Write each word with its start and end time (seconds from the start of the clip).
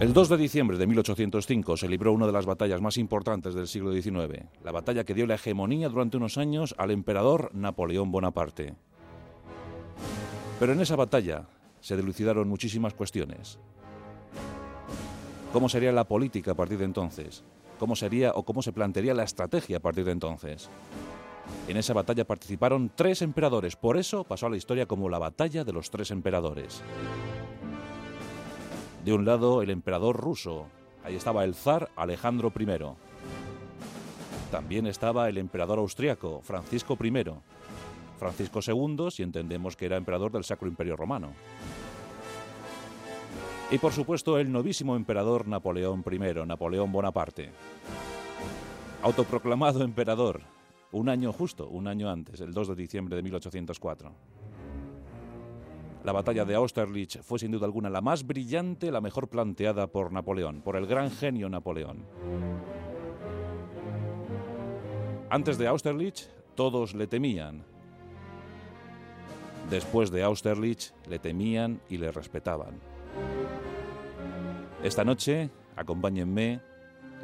El 0.00 0.14
2 0.14 0.30
de 0.30 0.38
diciembre 0.38 0.78
de 0.78 0.86
1805 0.86 1.76
se 1.76 1.86
libró 1.86 2.14
una 2.14 2.24
de 2.24 2.32
las 2.32 2.46
batallas 2.46 2.80
más 2.80 2.96
importantes 2.96 3.52
del 3.52 3.68
siglo 3.68 3.92
XIX, 3.92 4.46
la 4.64 4.72
batalla 4.72 5.04
que 5.04 5.12
dio 5.12 5.26
la 5.26 5.34
hegemonía 5.34 5.90
durante 5.90 6.16
unos 6.16 6.38
años 6.38 6.74
al 6.78 6.90
emperador 6.90 7.50
Napoleón 7.52 8.10
Bonaparte. 8.10 8.72
Pero 10.58 10.72
en 10.72 10.80
esa 10.80 10.96
batalla 10.96 11.48
se 11.80 11.98
dilucidaron 11.98 12.48
muchísimas 12.48 12.94
cuestiones. 12.94 13.58
¿Cómo 15.52 15.68
sería 15.68 15.92
la 15.92 16.08
política 16.08 16.52
a 16.52 16.56
partir 16.56 16.78
de 16.78 16.86
entonces? 16.86 17.44
¿Cómo 17.78 17.94
sería 17.94 18.32
o 18.34 18.42
cómo 18.42 18.62
se 18.62 18.72
plantearía 18.72 19.12
la 19.12 19.24
estrategia 19.24 19.76
a 19.76 19.80
partir 19.80 20.06
de 20.06 20.12
entonces? 20.12 20.70
En 21.68 21.76
esa 21.76 21.92
batalla 21.92 22.26
participaron 22.26 22.90
tres 22.94 23.20
emperadores, 23.20 23.76
por 23.76 23.98
eso 23.98 24.24
pasó 24.24 24.46
a 24.46 24.50
la 24.50 24.56
historia 24.56 24.86
como 24.86 25.10
la 25.10 25.18
batalla 25.18 25.62
de 25.62 25.74
los 25.74 25.90
tres 25.90 26.10
emperadores. 26.10 26.82
De 29.04 29.12
un 29.12 29.24
lado, 29.24 29.62
el 29.62 29.70
emperador 29.70 30.16
ruso. 30.16 30.66
Ahí 31.02 31.16
estaba 31.16 31.44
el 31.44 31.54
zar 31.54 31.90
Alejandro 31.96 32.52
I. 32.58 32.66
También 34.50 34.86
estaba 34.86 35.28
el 35.28 35.38
emperador 35.38 35.78
austriaco, 35.78 36.42
Francisco 36.42 36.98
I. 37.02 37.24
Francisco 38.18 38.60
II, 38.66 39.10
si 39.10 39.22
entendemos 39.22 39.76
que 39.76 39.86
era 39.86 39.96
emperador 39.96 40.30
del 40.30 40.44
Sacro 40.44 40.68
Imperio 40.68 40.96
Romano. 40.96 41.32
Y 43.70 43.78
por 43.78 43.92
supuesto 43.92 44.36
el 44.38 44.52
novísimo 44.52 44.96
emperador 44.96 45.48
Napoleón 45.48 46.04
I, 46.10 46.18
Napoleón 46.46 46.92
Bonaparte. 46.92 47.50
Autoproclamado 49.02 49.82
emperador, 49.82 50.42
un 50.92 51.08
año 51.08 51.32
justo, 51.32 51.68
un 51.68 51.88
año 51.88 52.10
antes, 52.10 52.40
el 52.40 52.52
2 52.52 52.68
de 52.68 52.74
diciembre 52.74 53.16
de 53.16 53.22
1804. 53.22 54.12
La 56.04 56.12
batalla 56.12 56.46
de 56.46 56.54
Austerlitz 56.54 57.20
fue 57.22 57.38
sin 57.38 57.50
duda 57.50 57.66
alguna 57.66 57.90
la 57.90 58.00
más 58.00 58.26
brillante, 58.26 58.90
la 58.90 59.02
mejor 59.02 59.28
planteada 59.28 59.86
por 59.86 60.12
Napoleón, 60.12 60.62
por 60.62 60.76
el 60.76 60.86
gran 60.86 61.10
genio 61.10 61.50
Napoleón. 61.50 62.06
Antes 65.28 65.58
de 65.58 65.66
Austerlitz, 65.66 66.30
todos 66.54 66.94
le 66.94 67.06
temían. 67.06 67.64
Después 69.68 70.10
de 70.10 70.22
Austerlitz, 70.22 70.94
le 71.06 71.18
temían 71.18 71.80
y 71.88 71.98
le 71.98 72.10
respetaban. 72.10 72.80
Esta 74.82 75.04
noche, 75.04 75.50
acompáñenme 75.76 76.60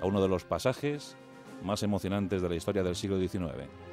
a 0.02 0.06
uno 0.06 0.20
de 0.20 0.28
los 0.28 0.44
pasajes 0.44 1.16
más 1.64 1.82
emocionantes 1.82 2.42
de 2.42 2.48
la 2.50 2.54
historia 2.54 2.82
del 2.82 2.94
siglo 2.94 3.18
XIX 3.18 3.85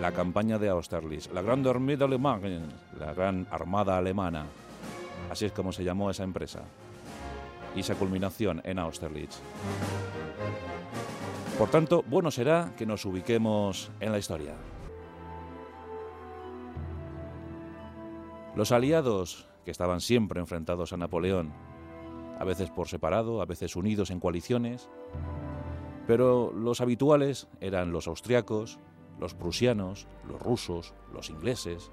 la 0.00 0.12
campaña 0.12 0.58
de 0.58 0.68
Austerlitz, 0.68 1.30
la 1.32 1.42
Grande 1.42 1.70
Armée 1.70 1.96
d'Allemagne, 1.96 2.60
la 2.98 3.14
Gran 3.14 3.46
Armada 3.50 3.96
Alemana. 3.96 4.46
Así 5.30 5.44
es 5.44 5.52
como 5.52 5.72
se 5.72 5.84
llamó 5.84 6.10
esa 6.10 6.24
empresa. 6.24 6.62
Y 7.76 7.80
esa 7.80 7.94
culminación 7.94 8.60
en 8.64 8.78
Austerlitz. 8.78 9.40
Por 11.58 11.70
tanto, 11.70 12.04
bueno 12.08 12.30
será 12.30 12.72
que 12.76 12.86
nos 12.86 13.04
ubiquemos 13.04 13.90
en 14.00 14.12
la 14.12 14.18
historia. 14.18 14.54
Los 18.56 18.70
aliados, 18.70 19.48
que 19.64 19.70
estaban 19.70 20.00
siempre 20.00 20.40
enfrentados 20.40 20.92
a 20.92 20.96
Napoleón, 20.96 21.52
a 22.38 22.44
veces 22.44 22.70
por 22.70 22.88
separado, 22.88 23.40
a 23.40 23.46
veces 23.46 23.76
unidos 23.76 24.10
en 24.10 24.20
coaliciones, 24.20 24.88
pero 26.06 26.52
los 26.52 26.80
habituales 26.80 27.48
eran 27.60 27.92
los 27.92 28.06
austriacos, 28.06 28.78
los 29.18 29.34
prusianos, 29.34 30.06
los 30.28 30.40
rusos, 30.40 30.94
los 31.12 31.30
ingleses. 31.30 31.90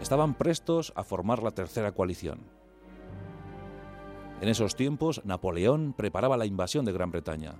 Estaban 0.00 0.34
prestos 0.34 0.92
a 0.96 1.04
formar 1.04 1.42
la 1.42 1.52
tercera 1.52 1.92
coalición. 1.92 2.40
En 4.40 4.48
esos 4.48 4.74
tiempos, 4.74 5.24
Napoleón 5.24 5.94
preparaba 5.96 6.36
la 6.36 6.46
invasión 6.46 6.84
de 6.84 6.92
Gran 6.92 7.12
Bretaña. 7.12 7.54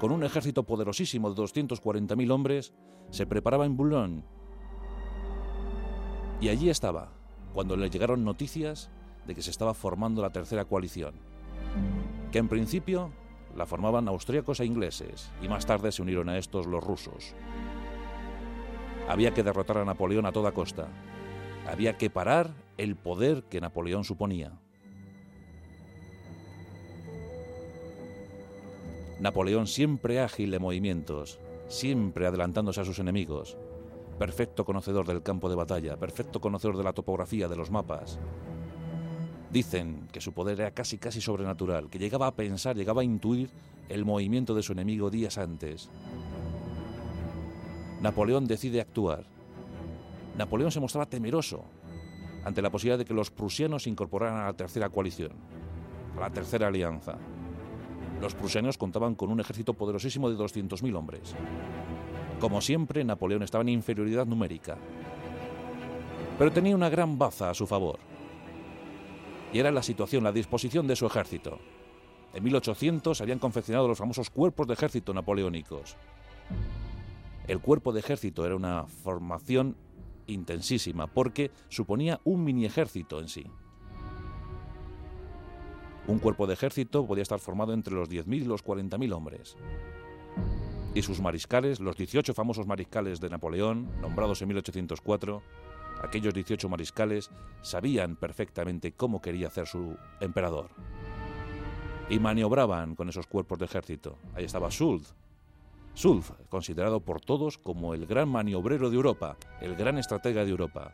Con 0.00 0.10
un 0.10 0.24
ejército 0.24 0.64
poderosísimo 0.64 1.32
de 1.32 1.40
240.000 1.40 2.32
hombres, 2.32 2.74
se 3.10 3.26
preparaba 3.26 3.66
en 3.66 3.76
Boulogne. 3.76 4.24
Y 6.40 6.48
allí 6.48 6.70
estaba, 6.70 7.12
cuando 7.52 7.76
le 7.76 7.88
llegaron 7.88 8.24
noticias 8.24 8.90
de 9.26 9.34
que 9.36 9.42
se 9.42 9.50
estaba 9.50 9.74
formando 9.74 10.22
la 10.22 10.30
tercera 10.30 10.64
coalición, 10.64 11.14
que 12.32 12.38
en 12.38 12.48
principio 12.48 13.12
la 13.56 13.66
formaban 13.66 14.08
austríacos 14.08 14.60
e 14.60 14.66
ingleses, 14.66 15.30
y 15.42 15.48
más 15.48 15.66
tarde 15.66 15.92
se 15.92 16.02
unieron 16.02 16.28
a 16.28 16.38
estos 16.38 16.66
los 16.66 16.82
rusos. 16.82 17.34
Había 19.08 19.34
que 19.34 19.42
derrotar 19.42 19.78
a 19.78 19.84
Napoleón 19.84 20.26
a 20.26 20.32
toda 20.32 20.52
costa. 20.52 20.88
Había 21.66 21.98
que 21.98 22.10
parar 22.10 22.54
el 22.78 22.96
poder 22.96 23.44
que 23.44 23.60
Napoleón 23.60 24.04
suponía. 24.04 24.52
Napoleón 29.20 29.66
siempre 29.66 30.20
ágil 30.20 30.50
de 30.50 30.58
movimientos, 30.58 31.38
siempre 31.68 32.26
adelantándose 32.26 32.80
a 32.80 32.84
sus 32.84 32.98
enemigos, 32.98 33.56
perfecto 34.18 34.64
conocedor 34.64 35.06
del 35.06 35.22
campo 35.22 35.48
de 35.48 35.54
batalla, 35.54 35.96
perfecto 35.96 36.40
conocedor 36.40 36.76
de 36.76 36.84
la 36.84 36.92
topografía, 36.92 37.48
de 37.48 37.56
los 37.56 37.70
mapas, 37.70 38.18
Dicen 39.52 40.08
que 40.10 40.22
su 40.22 40.32
poder 40.32 40.60
era 40.60 40.70
casi 40.70 40.96
casi 40.96 41.20
sobrenatural, 41.20 41.90
que 41.90 41.98
llegaba 41.98 42.26
a 42.26 42.34
pensar, 42.34 42.74
llegaba 42.74 43.02
a 43.02 43.04
intuir 43.04 43.50
el 43.90 44.06
movimiento 44.06 44.54
de 44.54 44.62
su 44.62 44.72
enemigo 44.72 45.10
días 45.10 45.36
antes. 45.36 45.90
Napoleón 48.00 48.46
decide 48.46 48.80
actuar. 48.80 49.24
Napoleón 50.38 50.72
se 50.72 50.80
mostraba 50.80 51.04
temeroso 51.04 51.64
ante 52.44 52.62
la 52.62 52.70
posibilidad 52.70 52.96
de 52.98 53.04
que 53.04 53.12
los 53.12 53.30
prusianos 53.30 53.82
se 53.82 53.90
incorporaran 53.90 54.40
a 54.40 54.46
la 54.46 54.52
tercera 54.54 54.88
coalición, 54.88 55.32
a 56.16 56.20
la 56.20 56.30
tercera 56.30 56.68
alianza. 56.68 57.18
Los 58.22 58.34
prusianos 58.34 58.78
contaban 58.78 59.14
con 59.14 59.30
un 59.30 59.40
ejército 59.40 59.74
poderosísimo 59.74 60.30
de 60.30 60.36
200.000 60.36 60.96
hombres. 60.96 61.34
Como 62.40 62.62
siempre, 62.62 63.04
Napoleón 63.04 63.42
estaba 63.42 63.62
en 63.62 63.68
inferioridad 63.68 64.24
numérica. 64.24 64.78
Pero 66.38 66.50
tenía 66.50 66.74
una 66.74 66.88
gran 66.88 67.18
baza 67.18 67.50
a 67.50 67.54
su 67.54 67.66
favor 67.66 68.11
y 69.52 69.58
era 69.58 69.70
la 69.70 69.82
situación, 69.82 70.24
la 70.24 70.32
disposición 70.32 70.86
de 70.86 70.96
su 70.96 71.06
ejército. 71.06 71.58
En 72.32 72.42
1800 72.42 73.16
se 73.16 73.22
habían 73.22 73.38
confeccionado 73.38 73.86
los 73.86 73.98
famosos 73.98 74.30
cuerpos 74.30 74.66
de 74.66 74.74
ejército 74.74 75.12
napoleónicos. 75.12 75.96
El 77.46 77.60
cuerpo 77.60 77.92
de 77.92 78.00
ejército 78.00 78.46
era 78.46 78.56
una 78.56 78.86
formación 78.86 79.76
intensísima 80.26 81.06
porque 81.06 81.50
suponía 81.68 82.20
un 82.24 82.44
mini 82.44 82.64
ejército 82.64 83.20
en 83.20 83.28
sí. 83.28 83.44
Un 86.06 86.18
cuerpo 86.18 86.46
de 86.46 86.54
ejército 86.54 87.06
podía 87.06 87.22
estar 87.22 87.38
formado 87.38 87.74
entre 87.74 87.94
los 87.94 88.08
10.000 88.08 88.36
y 88.36 88.44
los 88.44 88.64
40.000 88.64 89.12
hombres. 89.12 89.56
Y 90.94 91.02
sus 91.02 91.20
mariscales, 91.20 91.80
los 91.80 91.96
18 91.96 92.34
famosos 92.34 92.66
mariscales 92.66 93.20
de 93.20 93.30
Napoleón, 93.30 93.88
nombrados 94.00 94.42
en 94.42 94.48
1804, 94.48 95.42
Aquellos 96.00 96.34
18 96.34 96.68
mariscales 96.68 97.30
sabían 97.60 98.16
perfectamente 98.16 98.92
cómo 98.92 99.20
quería 99.20 99.48
hacer 99.48 99.66
su 99.66 99.96
emperador. 100.20 100.70
Y 102.08 102.18
maniobraban 102.18 102.94
con 102.94 103.08
esos 103.08 103.26
cuerpos 103.26 103.58
de 103.58 103.66
ejército. 103.66 104.18
Ahí 104.34 104.44
estaba 104.44 104.70
Soult. 104.70 105.06
Soult, 105.94 106.26
considerado 106.48 107.00
por 107.00 107.20
todos 107.20 107.58
como 107.58 107.94
el 107.94 108.06
gran 108.06 108.28
maniobrero 108.28 108.90
de 108.90 108.96
Europa, 108.96 109.36
el 109.60 109.76
gran 109.76 109.98
estratega 109.98 110.44
de 110.44 110.50
Europa. 110.50 110.92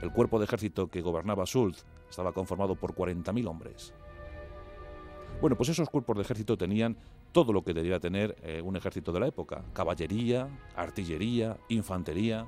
El 0.00 0.12
cuerpo 0.12 0.38
de 0.38 0.46
ejército 0.46 0.88
que 0.88 1.00
gobernaba 1.00 1.46
Soult 1.46 1.78
estaba 2.10 2.32
conformado 2.32 2.74
por 2.74 2.94
40.000 2.94 3.46
hombres. 3.46 3.94
Bueno, 5.40 5.56
pues 5.56 5.68
esos 5.68 5.88
cuerpos 5.88 6.16
de 6.16 6.22
ejército 6.22 6.56
tenían 6.56 6.96
todo 7.32 7.52
lo 7.52 7.62
que 7.62 7.74
debía 7.74 8.00
tener 8.00 8.36
eh, 8.42 8.60
un 8.62 8.76
ejército 8.76 9.12
de 9.12 9.20
la 9.20 9.26
época. 9.26 9.64
Caballería, 9.72 10.48
artillería, 10.76 11.56
infantería 11.68 12.46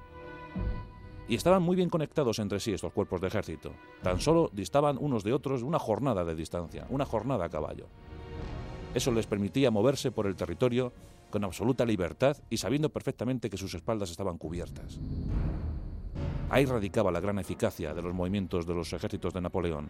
y 1.29 1.35
estaban 1.35 1.63
muy 1.63 1.77
bien 1.77 1.89
conectados 1.89 2.39
entre 2.39 2.61
sí 2.61 2.73
estos 2.73 2.93
cuerpos 2.93 3.21
de 3.21 3.29
ejército. 3.29 3.73
Tan 4.03 4.21
solo 4.21 4.51
distaban 4.53 4.99
unos 5.01 5.25
de 5.25 5.33
otros 5.33 5.63
una 5.63 5.79
jornada 5.79 6.25
de 6.25 6.35
distancia, 6.35 6.87
una 6.91 7.07
jornada 7.07 7.47
a 7.47 7.49
caballo. 7.49 7.87
Eso 8.95 9.11
les 9.11 9.27
permitía 9.27 9.71
moverse 9.71 10.11
por 10.13 10.27
el 10.27 10.37
territorio 10.37 10.93
con 11.31 11.45
absoluta 11.45 11.85
libertad 11.85 12.37
y 12.49 12.59
sabiendo 12.59 12.91
perfectamente 12.91 13.51
que 13.51 13.57
sus 13.57 13.75
espaldas 13.75 14.11
estaban 14.11 14.39
cubiertas. 14.39 15.01
Ahí 16.51 16.67
radicaba 16.67 17.11
la 17.11 17.21
gran 17.21 17.39
eficacia 17.39 17.95
de 17.95 18.03
los 18.03 18.15
movimientos 18.15 18.67
de 18.67 18.75
los 18.75 18.93
ejércitos 18.93 19.33
de 19.35 19.41
Napoleón. 19.41 19.89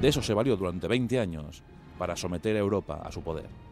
De 0.00 0.08
eso 0.08 0.22
se 0.22 0.34
valió 0.34 0.56
durante 0.56 0.88
20 0.88 1.20
años 1.20 1.62
para 1.98 2.16
someter 2.16 2.56
a 2.56 2.60
Europa 2.60 3.02
a 3.04 3.12
su 3.12 3.22
poder. 3.22 3.71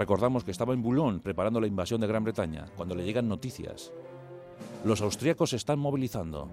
Recordamos 0.00 0.44
que 0.44 0.50
estaba 0.50 0.72
en 0.72 0.80
Boulogne 0.80 1.20
preparando 1.20 1.60
la 1.60 1.66
invasión 1.66 2.00
de 2.00 2.06
Gran 2.06 2.24
Bretaña 2.24 2.64
cuando 2.74 2.94
le 2.94 3.04
llegan 3.04 3.28
noticias. 3.28 3.92
Los 4.82 5.02
austríacos 5.02 5.50
se 5.50 5.56
están 5.56 5.78
movilizando. 5.78 6.48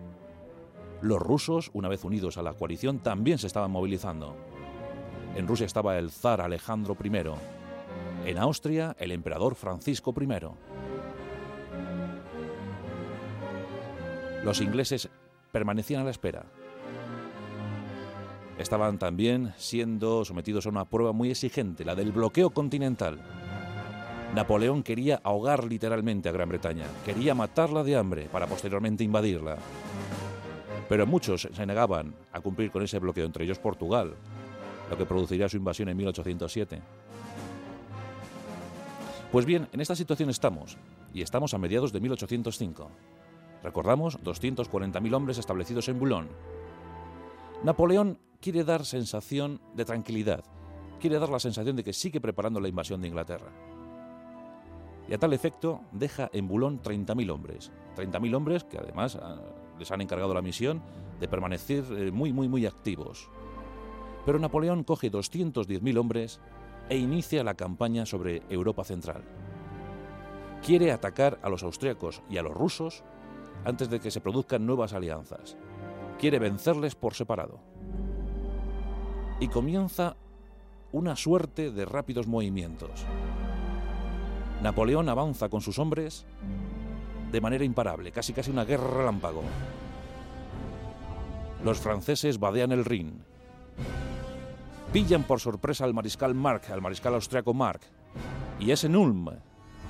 Los 1.02 1.22
rusos, 1.22 1.72
una 1.72 1.88
vez 1.88 2.04
unidos 2.04 2.38
a 2.38 2.42
la 2.42 2.52
coalición, 2.52 3.00
también 3.00 3.38
se 3.38 3.48
estaban 3.48 3.72
movilizando. 3.72 4.36
En 5.38 5.48
Rusia 5.48 5.66
estaba 5.66 5.98
el 5.98 6.12
zar 6.12 6.42
Alejandro 6.42 6.98
I. 7.02 8.30
En 8.30 8.38
Austria, 8.38 8.98
el 9.00 9.14
emperador 9.14 9.56
Francisco 9.56 10.14
I. 10.20 10.28
Los 14.44 14.60
ingleses 14.60 15.08
permanecían 15.54 16.02
a 16.02 16.04
la 16.04 16.12
espera. 16.12 16.48
Estaban 18.58 18.98
también 18.98 19.54
siendo 19.58 20.26
sometidos 20.26 20.66
a 20.66 20.70
una 20.70 20.86
prueba 20.86 21.12
muy 21.12 21.30
exigente, 21.30 21.86
la 21.86 21.96
del 21.96 22.12
bloqueo 22.12 22.50
continental. 22.50 23.20
Napoleón 24.34 24.84
quería 24.84 25.22
ahogar 25.24 25.64
literalmente 25.64 26.28
a 26.28 26.32
Gran 26.32 26.50
Bretaña, 26.50 26.86
quería 27.06 27.36
matarla 27.36 27.84
de 27.84 27.96
hambre 27.96 28.30
para 28.32 28.48
posteriormente 28.48 29.04
invadirla. 29.04 29.58
Pero 30.90 31.06
muchos 31.06 31.48
se 31.52 31.66
negaban 31.66 32.16
a 32.32 32.40
cumplir 32.40 32.72
con 32.72 32.82
ese 32.82 33.00
bloqueo, 33.00 33.26
entre 33.26 33.46
ellos 33.46 33.60
Portugal, 33.60 34.16
lo 34.90 34.98
que 34.98 35.06
produciría 35.06 35.50
su 35.50 35.58
invasión 35.58 35.90
en 35.90 35.98
1807. 35.98 36.82
Pues 39.32 39.46
bien, 39.46 39.68
en 39.72 39.82
esta 39.82 39.96
situación 39.96 40.30
estamos, 40.30 40.78
y 41.14 41.22
estamos 41.22 41.54
a 41.54 41.58
mediados 41.58 41.92
de 41.92 42.00
1805. 42.00 42.90
Recordamos 43.64 44.20
240.000 44.24 45.14
hombres 45.14 45.38
establecidos 45.38 45.90
en 45.90 46.00
Boulogne. 46.00 46.30
Napoleón 47.64 48.20
quiere 48.42 48.64
dar 48.64 48.86
sensación 48.86 49.60
de 49.76 49.86
tranquilidad, 49.86 50.44
quiere 51.00 51.20
dar 51.20 51.30
la 51.30 51.40
sensación 51.40 51.76
de 51.76 51.84
que 51.84 51.94
sigue 51.94 52.22
preparando 52.22 52.60
la 52.60 52.68
invasión 52.68 53.02
de 53.02 53.08
Inglaterra. 53.08 53.52
Y 55.08 55.14
a 55.14 55.18
tal 55.18 55.34
efecto 55.34 55.82
deja 55.92 56.30
en 56.34 56.48
Boulogne 56.48 56.80
30.000 56.82 57.32
hombres. 57.32 57.72
30.000 57.96 58.36
hombres 58.36 58.64
que 58.66 58.78
además 58.78 59.16
ah, 59.16 59.38
les 59.80 59.90
han 59.92 60.02
encargado 60.02 60.34
la 60.34 60.42
misión 60.42 60.82
de 61.20 61.28
permanecer 61.28 61.84
eh, 61.92 62.12
muy, 62.12 62.34
muy, 62.34 62.48
muy 62.48 62.66
activos. 62.66 63.30
Pero 64.26 64.40
Napoleón 64.40 64.84
coge 64.84 65.12
210.000 65.12 65.98
hombres 65.98 66.42
e 66.90 66.98
inicia 66.98 67.44
la 67.44 67.56
campaña 67.56 68.06
sobre 68.06 68.44
Europa 68.50 68.84
Central. 68.84 69.24
Quiere 70.66 70.92
atacar 70.92 71.40
a 71.42 71.50
los 71.50 71.64
austriacos 71.64 72.22
y 72.30 72.38
a 72.38 72.42
los 72.42 72.54
rusos 72.54 73.04
antes 73.64 73.90
de 73.90 74.00
que 74.00 74.12
se 74.12 74.22
produzcan 74.22 74.66
nuevas 74.66 74.94
alianzas. 74.94 75.56
Quiere 76.20 76.40
vencerles 76.40 76.96
por 76.96 77.14
separado. 77.14 77.60
Y 79.40 79.48
comienza 79.50 80.16
una 80.92 81.16
suerte 81.16 81.72
de 81.72 81.86
rápidos 81.86 82.28
movimientos. 82.28 83.06
Napoleón 84.62 85.10
avanza 85.10 85.50
con 85.50 85.62
sus 85.62 85.78
hombres 85.78 86.26
de 87.32 87.42
manera 87.42 87.64
imparable, 87.64 88.12
casi 88.12 88.34
casi 88.34 88.50
una 88.50 88.66
guerra 88.66 88.90
relámpago. 88.90 89.44
Los 91.64 91.80
franceses 91.80 92.40
vadean 92.40 92.72
el 92.72 92.86
Rin. 92.86 93.22
Pillan 94.94 95.24
por 95.24 95.40
sorpresa 95.40 95.84
al 95.84 95.94
mariscal 95.94 96.34
Mark, 96.34 96.64
al 96.72 96.82
mariscal 96.82 97.14
austriaco 97.14 97.54
Mark. 97.54 97.82
Y 98.60 98.72
es 98.72 98.84
en 98.84 98.96
Ulm. 98.96 99.28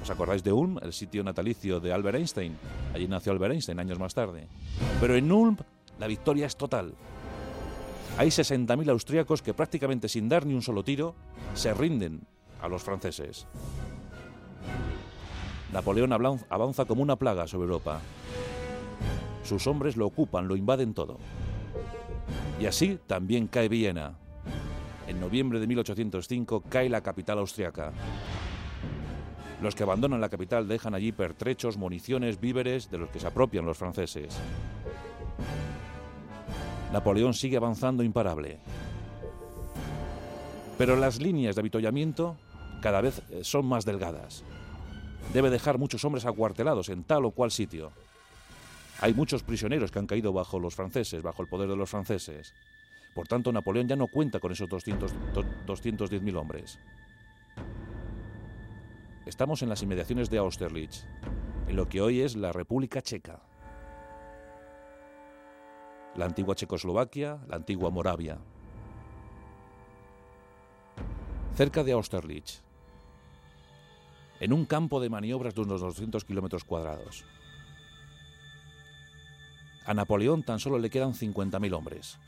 ¿Os 0.02 0.10
acordáis 0.10 0.44
de 0.44 0.52
Ulm, 0.52 0.78
el 0.82 0.94
sitio 0.94 1.24
natalicio 1.24 1.80
de 1.80 1.94
Albert 1.94 2.18
Einstein? 2.18 2.58
Allí 2.94 3.08
nació 3.08 3.32
Albert 3.32 3.54
Einstein 3.54 3.80
años 3.80 4.00
más 4.00 4.14
tarde. 4.14 4.48
Pero 5.00 5.16
en 5.16 5.32
Ulm 5.32 5.58
la 6.00 6.08
victoria 6.08 6.48
es 6.48 6.58
total. 6.58 6.94
Hay 8.18 8.30
60.000 8.30 8.90
austriacos 8.90 9.42
que 9.42 9.54
prácticamente 9.54 10.10
sin 10.10 10.30
dar 10.30 10.46
ni 10.46 10.54
un 10.54 10.62
solo 10.62 10.84
tiro 10.84 11.16
se 11.54 11.74
rinden 11.74 12.22
a 12.62 12.68
los 12.68 12.84
franceses. 12.84 13.46
Napoleón 15.72 16.14
avanza 16.50 16.86
como 16.86 17.04
una 17.04 17.18
plaga 17.18 17.48
sobre 17.48 17.66
Europa. 17.66 18.02
Sus 19.44 19.68
hombres 19.68 19.98
lo 19.98 20.08
ocupan, 20.08 20.48
lo 20.48 20.56
invaden 20.56 20.94
todo. 20.94 21.18
Y 22.60 22.66
así 22.66 23.00
también 23.06 23.48
cae 23.48 23.70
Viena. 23.70 24.16
En 25.08 25.20
noviembre 25.20 25.60
de 25.60 25.68
1805 25.68 26.64
cae 26.70 26.90
la 26.90 27.02
capital 27.02 27.40
austriaca. 27.40 27.94
Los 29.62 29.74
que 29.74 29.84
abandonan 29.84 30.22
la 30.22 30.30
capital 30.30 30.68
dejan 30.68 30.94
allí 30.94 31.12
pertrechos, 31.12 31.78
municiones, 31.78 32.40
víveres 32.40 32.92
de 32.92 32.98
los 32.98 33.10
que 33.10 33.20
se 33.20 33.28
apropian 33.28 33.66
los 33.66 33.78
franceses. 33.78 34.38
Napoleón 36.98 37.34
sigue 37.34 37.58
avanzando 37.58 38.04
imparable. 38.04 38.60
Pero 40.78 40.96
las 40.96 41.22
líneas 41.22 41.56
de 41.56 41.62
avituallamiento 41.62 42.38
cada 42.82 43.02
vez 43.02 43.22
eh, 43.30 43.44
son 43.44 43.66
más 43.66 43.86
delgadas 43.86 44.44
debe 45.34 45.50
dejar 45.50 45.78
muchos 45.78 46.04
hombres 46.06 46.26
acuartelados 46.26 46.90
en 46.90 47.04
tal 47.04 47.26
o 47.26 47.32
cual 47.32 47.52
sitio. 47.52 47.92
Hay 49.00 49.14
muchos 49.14 49.44
prisioneros 49.44 49.92
que 49.92 50.00
han 50.00 50.08
caído 50.08 50.34
bajo 50.34 50.60
los 50.60 50.76
franceses, 50.76 51.22
bajo 51.22 51.42
el 51.42 51.48
poder 51.48 51.70
de 51.70 51.76
los 51.76 51.90
franceses. 51.90 52.54
Por 53.14 53.28
tanto, 53.28 53.52
Napoleón 53.52 53.88
ya 53.88 53.96
no 53.96 54.08
cuenta 54.08 54.40
con 54.40 54.52
esos 54.52 54.70
210.000 54.70 56.36
hombres. 56.36 56.80
Estamos 59.26 59.62
en 59.62 59.70
las 59.70 59.84
inmediaciones 59.84 60.30
de 60.30 60.38
Austerlitz, 60.38 61.06
en 61.68 61.76
lo 61.76 61.88
que 61.88 62.02
hoy 62.02 62.22
es 62.22 62.36
la 62.36 62.52
República 62.52 63.02
Checa. 63.02 63.42
La 66.18 66.26
antigua 66.26 66.56
Checoslovaquia, 66.56 67.40
la 67.48 67.58
antigua 67.58 67.92
Moravia. 67.92 68.40
Cerca 71.54 71.84
de 71.84 71.92
Austerlitz, 71.92 72.64
en 74.40 74.52
un 74.52 74.66
campo 74.66 75.00
de 75.00 75.12
maniobras 75.12 75.54
de 75.54 75.62
unos 75.62 75.82
200 75.82 76.26
kilómetros 76.26 76.64
cuadrados. 76.64 77.24
A 79.86 79.94
Napoleón 79.94 80.42
tan 80.42 80.60
solo 80.60 80.80
le 80.80 80.90
quedan 80.90 81.14
50.000 81.14 81.74
hombres. 81.74 82.20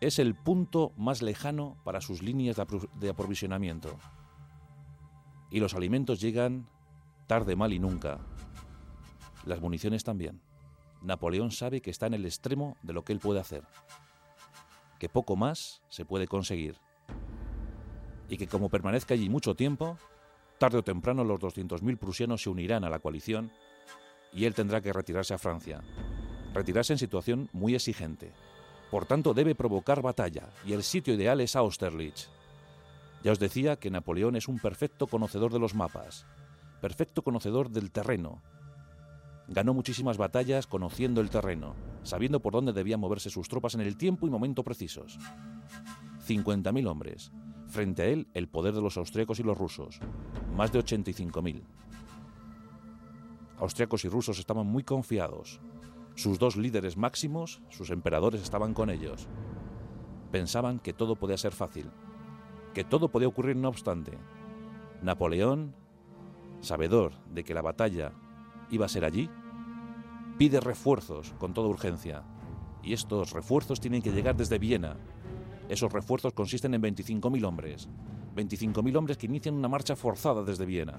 Es 0.00 0.18
el 0.18 0.34
punto 0.34 0.92
más 0.98 1.22
lejano 1.22 1.78
para 1.82 2.02
sus 2.02 2.22
líneas 2.22 2.56
de 3.00 3.08
aprovisionamiento. 3.08 3.98
Y 5.50 5.60
los 5.60 5.72
alimentos 5.74 6.20
llegan 6.20 6.68
tarde, 7.26 7.56
mal 7.56 7.72
y 7.72 7.78
nunca. 7.78 8.18
Las 9.46 9.62
municiones 9.62 10.04
también. 10.04 10.42
Napoleón 11.04 11.50
sabe 11.50 11.80
que 11.80 11.90
está 11.90 12.06
en 12.06 12.14
el 12.14 12.24
extremo 12.24 12.76
de 12.82 12.92
lo 12.92 13.04
que 13.04 13.12
él 13.12 13.20
puede 13.20 13.40
hacer. 13.40 13.62
Que 14.98 15.08
poco 15.08 15.36
más 15.36 15.82
se 15.88 16.04
puede 16.04 16.26
conseguir. 16.26 16.78
Y 18.28 18.38
que 18.38 18.46
como 18.48 18.70
permanezca 18.70 19.14
allí 19.14 19.28
mucho 19.28 19.54
tiempo, 19.54 19.98
Tarde 20.58 20.78
o 20.78 20.84
temprano 20.84 21.24
los 21.24 21.40
200.000 21.40 21.98
prusianos 21.98 22.42
se 22.42 22.50
unirán 22.50 22.84
a 22.84 22.90
la 22.90 23.00
coalición 23.00 23.50
y 24.32 24.44
él 24.44 24.54
tendrá 24.54 24.80
que 24.80 24.92
retirarse 24.92 25.34
a 25.34 25.38
Francia. 25.38 25.82
Retirarse 26.52 26.92
en 26.92 26.98
situación 26.98 27.48
muy 27.52 27.74
exigente. 27.74 28.32
Por 28.90 29.06
tanto, 29.06 29.34
debe 29.34 29.56
provocar 29.56 30.00
batalla 30.02 30.48
y 30.64 30.72
el 30.72 30.84
sitio 30.84 31.14
ideal 31.14 31.40
es 31.40 31.56
Austerlitz. 31.56 32.28
Ya 33.24 33.32
os 33.32 33.40
decía 33.40 33.76
que 33.76 33.90
Napoleón 33.90 34.36
es 34.36 34.46
un 34.46 34.58
perfecto 34.60 35.06
conocedor 35.08 35.52
de 35.52 35.58
los 35.58 35.74
mapas, 35.74 36.26
perfecto 36.80 37.22
conocedor 37.22 37.70
del 37.70 37.90
terreno. 37.90 38.42
Ganó 39.48 39.74
muchísimas 39.74 40.16
batallas 40.16 40.66
conociendo 40.66 41.20
el 41.20 41.30
terreno, 41.30 41.74
sabiendo 42.02 42.40
por 42.40 42.52
dónde 42.52 42.72
debían 42.72 43.00
moverse 43.00 43.30
sus 43.30 43.48
tropas 43.48 43.74
en 43.74 43.82
el 43.82 43.96
tiempo 43.96 44.26
y 44.26 44.30
momento 44.30 44.62
precisos. 44.62 45.18
50.000 46.26 46.88
hombres, 46.88 47.32
Frente 47.74 48.02
a 48.02 48.06
él, 48.06 48.28
el 48.34 48.46
poder 48.46 48.72
de 48.72 48.80
los 48.80 48.96
austriacos 48.96 49.40
y 49.40 49.42
los 49.42 49.58
rusos, 49.58 49.98
más 50.54 50.70
de 50.70 50.78
85.000. 50.78 51.62
Austriacos 53.58 54.04
y 54.04 54.08
rusos 54.08 54.38
estaban 54.38 54.66
muy 54.68 54.84
confiados. 54.84 55.60
Sus 56.14 56.38
dos 56.38 56.54
líderes 56.54 56.96
máximos, 56.96 57.62
sus 57.70 57.90
emperadores, 57.90 58.42
estaban 58.42 58.74
con 58.74 58.90
ellos. 58.90 59.26
Pensaban 60.30 60.78
que 60.78 60.92
todo 60.92 61.16
podía 61.16 61.36
ser 61.36 61.50
fácil, 61.50 61.90
que 62.74 62.84
todo 62.84 63.08
podía 63.08 63.26
ocurrir 63.26 63.56
no 63.56 63.70
obstante. 63.70 64.18
Napoleón, 65.02 65.74
sabedor 66.60 67.12
de 67.26 67.42
que 67.42 67.54
la 67.54 67.62
batalla 67.62 68.12
iba 68.70 68.86
a 68.86 68.88
ser 68.88 69.04
allí, 69.04 69.28
pide 70.38 70.60
refuerzos 70.60 71.34
con 71.38 71.54
toda 71.54 71.68
urgencia. 71.68 72.22
Y 72.82 72.92
estos 72.92 73.32
refuerzos 73.32 73.80
tienen 73.80 74.02
que 74.02 74.12
llegar 74.12 74.36
desde 74.36 74.58
Viena, 74.58 74.96
esos 75.68 75.92
refuerzos 75.92 76.32
consisten 76.34 76.74
en 76.74 76.82
25.000 76.82 77.44
hombres. 77.44 77.88
25.000 78.36 78.96
hombres 78.96 79.16
que 79.16 79.26
inician 79.26 79.54
una 79.54 79.68
marcha 79.68 79.96
forzada 79.96 80.42
desde 80.42 80.66
Viena. 80.66 80.98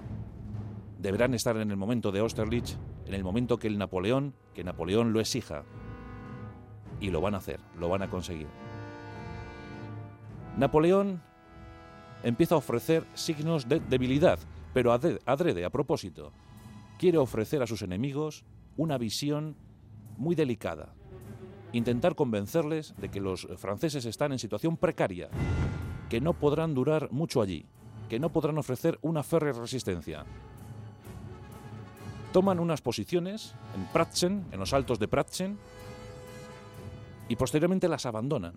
Deberán 0.98 1.34
estar 1.34 1.56
en 1.56 1.70
el 1.70 1.76
momento 1.76 2.10
de 2.10 2.20
Austerlitz, 2.20 2.76
en 3.04 3.14
el 3.14 3.22
momento 3.22 3.58
que 3.58 3.70
Napoleón, 3.70 4.34
que 4.54 4.64
Napoleón 4.64 5.12
lo 5.12 5.20
exija. 5.20 5.64
Y 7.00 7.10
lo 7.10 7.20
van 7.20 7.34
a 7.34 7.38
hacer, 7.38 7.60
lo 7.78 7.88
van 7.88 8.02
a 8.02 8.10
conseguir. 8.10 8.48
Napoleón 10.56 11.22
empieza 12.22 12.54
a 12.54 12.58
ofrecer 12.58 13.04
signos 13.14 13.68
de 13.68 13.78
debilidad, 13.78 14.38
pero 14.72 14.92
adrede, 14.92 15.64
a 15.64 15.70
propósito. 15.70 16.32
Quiere 16.98 17.18
ofrecer 17.18 17.62
a 17.62 17.66
sus 17.66 17.82
enemigos 17.82 18.44
una 18.76 18.96
visión 18.96 19.56
muy 20.16 20.34
delicada, 20.34 20.94
intentar 21.72 22.14
convencerles 22.14 22.94
de 22.96 23.10
que 23.10 23.20
los 23.20 23.46
franceses 23.56 24.06
están 24.06 24.32
en 24.32 24.38
situación 24.38 24.78
precaria, 24.78 25.28
que 26.08 26.20
no 26.20 26.32
podrán 26.32 26.74
durar 26.74 27.12
mucho 27.12 27.42
allí, 27.42 27.66
que 28.08 28.18
no 28.18 28.30
podrán 28.30 28.56
ofrecer 28.56 28.98
una 29.02 29.22
férrea 29.22 29.52
resistencia. 29.52 30.24
Toman 32.32 32.60
unas 32.60 32.80
posiciones 32.80 33.54
en 33.74 33.84
Pratzen, 33.86 34.46
en 34.52 34.58
los 34.58 34.72
altos 34.72 34.98
de 34.98 35.08
Pratzen, 35.08 35.58
y 37.28 37.36
posteriormente 37.36 37.88
las 37.88 38.06
abandonan. 38.06 38.54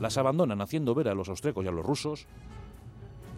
Las 0.00 0.18
abandonan 0.18 0.60
haciendo 0.60 0.94
ver 0.94 1.08
a 1.08 1.14
los 1.14 1.28
austríacos 1.28 1.64
y 1.64 1.68
a 1.68 1.72
los 1.72 1.86
rusos 1.86 2.26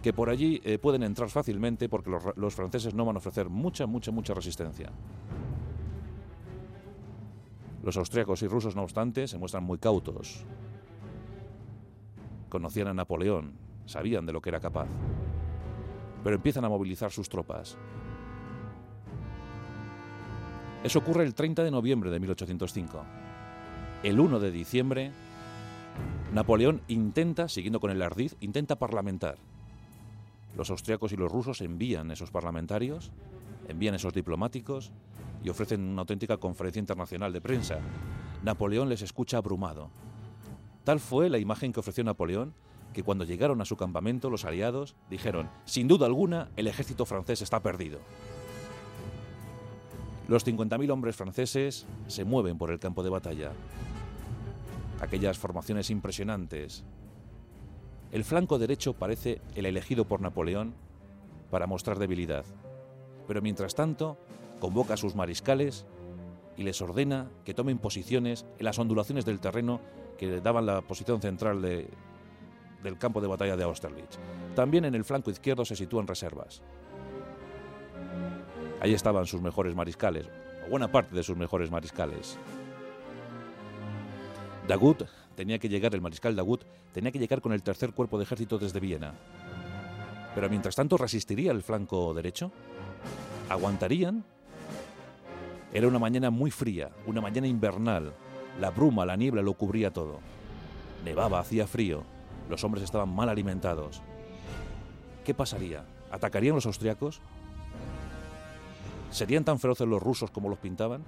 que 0.04 0.12
por 0.12 0.28
allí 0.28 0.61
eh, 0.64 0.76
pueden 0.76 1.02
entrar 1.02 1.30
fácilmente 1.30 1.88
porque 1.88 2.14
los 2.37 2.54
franceses 2.54 2.92
no 2.92 3.06
van 3.06 3.16
a 3.16 3.20
ofrecer 3.20 3.49
mucha, 3.49 3.87
mucha, 3.87 4.12
mucha 4.12 4.34
resistencia. 4.34 4.92
Los 7.82 7.96
austríacos 7.96 8.42
y 8.42 8.46
rusos, 8.46 8.76
no 8.76 8.82
obstante, 8.82 9.26
se 9.26 9.38
muestran 9.38 9.64
muy 9.64 9.78
cautos. 9.78 10.44
Conocían 12.50 12.88
a 12.88 12.92
Napoleón, 12.92 13.54
sabían 13.87 14.26
de 14.26 14.34
lo 14.34 14.42
que 14.42 14.50
era 14.50 14.61
capaz, 14.61 14.88
pero 16.23 16.37
empiezan 16.37 16.66
a 16.66 16.68
movilizar 16.68 17.11
sus 17.11 17.30
tropas. 17.30 17.78
Eso 20.82 20.99
ocurre 20.99 21.25
el 21.25 21.34
30 21.34 21.64
de 21.64 21.70
noviembre 21.70 22.11
de 22.11 22.20
1805. 22.20 23.04
El 24.02 24.20
1 24.20 24.38
de 24.38 24.50
diciembre, 24.50 25.12
Napoleón 26.34 26.82
intenta, 26.88 27.49
siguiendo 27.49 27.80
con 27.80 27.90
el 27.90 28.02
ardiz, 28.02 28.37
intenta 28.40 28.76
parlamentar. 28.76 29.38
Los 30.56 30.70
austriacos 30.70 31.12
y 31.12 31.16
los 31.16 31.30
rusos 31.30 31.61
envían 31.61 32.11
esos 32.11 32.30
parlamentarios, 32.30 33.12
envían 33.68 33.94
esos 33.94 34.12
diplomáticos 34.12 34.92
y 35.42 35.49
ofrecen 35.49 35.82
una 35.82 36.02
auténtica 36.02 36.37
conferencia 36.37 36.80
internacional 36.80 37.32
de 37.32 37.40
prensa. 37.40 37.78
Napoleón 38.42 38.88
les 38.88 39.02
escucha 39.02 39.38
abrumado. 39.38 39.90
Tal 40.84 41.00
fue 41.00 41.30
la 41.30 41.38
imagen 41.38 41.73
que 41.73 41.80
ofreció 41.80 42.04
Napoleón 42.04 42.54
que 42.94 43.02
cuando 43.02 43.25
llegaron 43.25 43.61
a 43.61 43.66
su 43.66 43.76
campamento 43.76 44.30
los 44.30 44.44
aliados 44.44 44.96
dijeron, 45.11 45.50
sin 45.64 45.88
duda 45.88 46.06
alguna, 46.06 46.50
el 46.56 46.68
ejército 46.68 47.04
francés 47.04 47.42
está 47.42 47.61
perdido. 47.62 47.99
Los 50.28 50.46
50.000 50.46 50.90
hombres 50.90 51.16
franceses 51.16 51.87
se 52.06 52.25
mueven 52.25 52.56
por 52.56 52.70
el 52.70 52.78
campo 52.78 53.02
de 53.02 53.11
batalla. 53.11 53.52
Aquellas 55.00 55.37
formaciones 55.37 55.90
impresionantes. 55.90 56.84
El 58.14 58.23
flanco 58.23 58.61
derecho 58.61 58.92
parece 58.92 59.40
el 59.56 59.66
elegido 59.66 60.04
por 60.04 60.21
Napoleón 60.21 60.73
para 61.50 61.66
mostrar 61.66 61.99
debilidad. 61.99 62.44
Pero 63.26 63.42
mientras 63.42 63.75
tanto, 63.75 64.16
convoca 64.61 64.94
a 64.94 64.97
sus 64.97 65.16
mariscales 65.16 65.85
y 66.56 66.62
les 66.62 66.80
ordena 66.80 67.28
que 67.44 67.54
tomen 67.54 67.78
posiciones 67.78 68.47
en 68.56 68.66
las 68.66 68.78
ondulaciones 68.78 69.25
del 69.25 69.40
terreno 69.40 69.80
que 70.16 70.40
daban 70.40 70.64
la 70.64 70.80
posición 70.83 71.21
central 71.21 71.61
del 71.61 72.99
campo 72.99 73.21
de 73.21 73.26
batalla 73.26 73.56
de 73.56 73.64
Austerlitz. 73.64 74.21
También 74.54 74.85
en 74.85 74.94
el 74.94 75.02
flanco 75.02 75.33
izquierdo 75.33 75.64
se 75.64 75.75
sitúan 75.75 76.06
reservas. 76.06 76.62
Ahí 78.80 78.94
estaban 78.94 79.26
sus 79.26 79.42
mejores 79.42 79.75
mariscales, 79.75 80.28
o 80.64 80.71
buena 80.71 80.92
parte 80.92 81.16
de 81.16 81.25
sus 81.25 81.37
mejores 81.37 81.68
mariscales. 81.68 82.38
Dagut 84.68 85.02
tenía 85.34 85.58
que 85.58 85.68
llegar, 85.68 85.94
el 85.94 86.00
mariscal 86.00 86.36
Dagut 86.36 86.64
tenía 86.92 87.12
que 87.12 87.18
llegar 87.18 87.40
con 87.40 87.52
el 87.52 87.62
tercer 87.62 87.92
cuerpo 87.92 88.18
de 88.18 88.24
ejército 88.24 88.58
desde 88.58 88.80
Viena. 88.80 89.14
Pero 90.34 90.48
mientras 90.48 90.74
tanto, 90.74 90.96
¿resistiría 90.96 91.52
el 91.52 91.62
flanco 91.62 92.12
derecho? 92.14 92.50
¿Aguantarían? 93.48 94.24
Era 95.72 95.88
una 95.88 95.98
mañana 95.98 96.30
muy 96.30 96.50
fría, 96.50 96.90
una 97.06 97.20
mañana 97.20 97.46
invernal. 97.46 98.12
La 98.60 98.70
bruma, 98.70 99.04
la 99.04 99.16
niebla 99.16 99.42
lo 99.42 99.54
cubría 99.54 99.92
todo. 99.92 100.20
Nevaba, 101.04 101.40
hacía 101.40 101.66
frío. 101.66 102.04
Los 102.48 102.62
hombres 102.64 102.84
estaban 102.84 103.14
mal 103.14 103.28
alimentados. 103.28 104.02
¿Qué 105.24 105.34
pasaría? 105.34 105.84
¿Atacarían 106.10 106.54
los 106.54 106.66
austriacos? 106.66 107.20
¿Serían 109.10 109.44
tan 109.44 109.58
feroces 109.58 109.86
los 109.86 110.02
rusos 110.02 110.30
como 110.30 110.48
los 110.48 110.58
pintaban? 110.58 111.02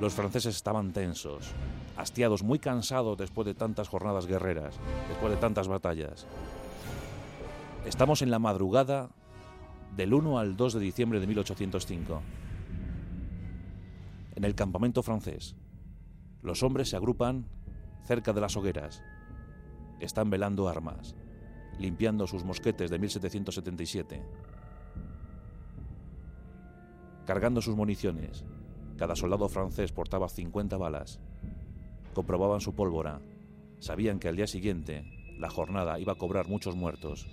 Los 0.00 0.14
franceses 0.14 0.56
estaban 0.56 0.92
tensos, 0.92 1.52
hastiados, 1.96 2.42
muy 2.42 2.58
cansados 2.58 3.18
después 3.18 3.46
de 3.46 3.54
tantas 3.54 3.88
jornadas 3.88 4.26
guerreras, 4.26 4.74
después 5.08 5.32
de 5.32 5.38
tantas 5.38 5.68
batallas. 5.68 6.26
Estamos 7.86 8.22
en 8.22 8.30
la 8.30 8.38
madrugada 8.38 9.10
del 9.96 10.14
1 10.14 10.38
al 10.38 10.56
2 10.56 10.74
de 10.74 10.80
diciembre 10.80 11.20
de 11.20 11.26
1805. 11.26 12.22
En 14.36 14.44
el 14.44 14.54
campamento 14.54 15.02
francés, 15.02 15.56
los 16.42 16.62
hombres 16.62 16.90
se 16.90 16.96
agrupan 16.96 17.46
cerca 18.04 18.32
de 18.32 18.40
las 18.40 18.56
hogueras. 18.56 19.02
Están 20.00 20.30
velando 20.30 20.68
armas, 20.68 21.14
limpiando 21.78 22.26
sus 22.26 22.44
mosquetes 22.44 22.90
de 22.90 22.98
1777 22.98 24.22
cargando 27.26 27.62
sus 27.62 27.76
municiones. 27.76 28.44
Cada 28.96 29.16
soldado 29.16 29.48
francés 29.48 29.92
portaba 29.92 30.28
50 30.28 30.76
balas. 30.76 31.20
Comprobaban 32.14 32.60
su 32.60 32.74
pólvora. 32.74 33.20
Sabían 33.78 34.18
que 34.18 34.28
al 34.28 34.36
día 34.36 34.46
siguiente 34.46 35.04
la 35.38 35.50
jornada 35.50 35.98
iba 35.98 36.12
a 36.12 36.18
cobrar 36.18 36.48
muchos 36.48 36.76
muertos. 36.76 37.26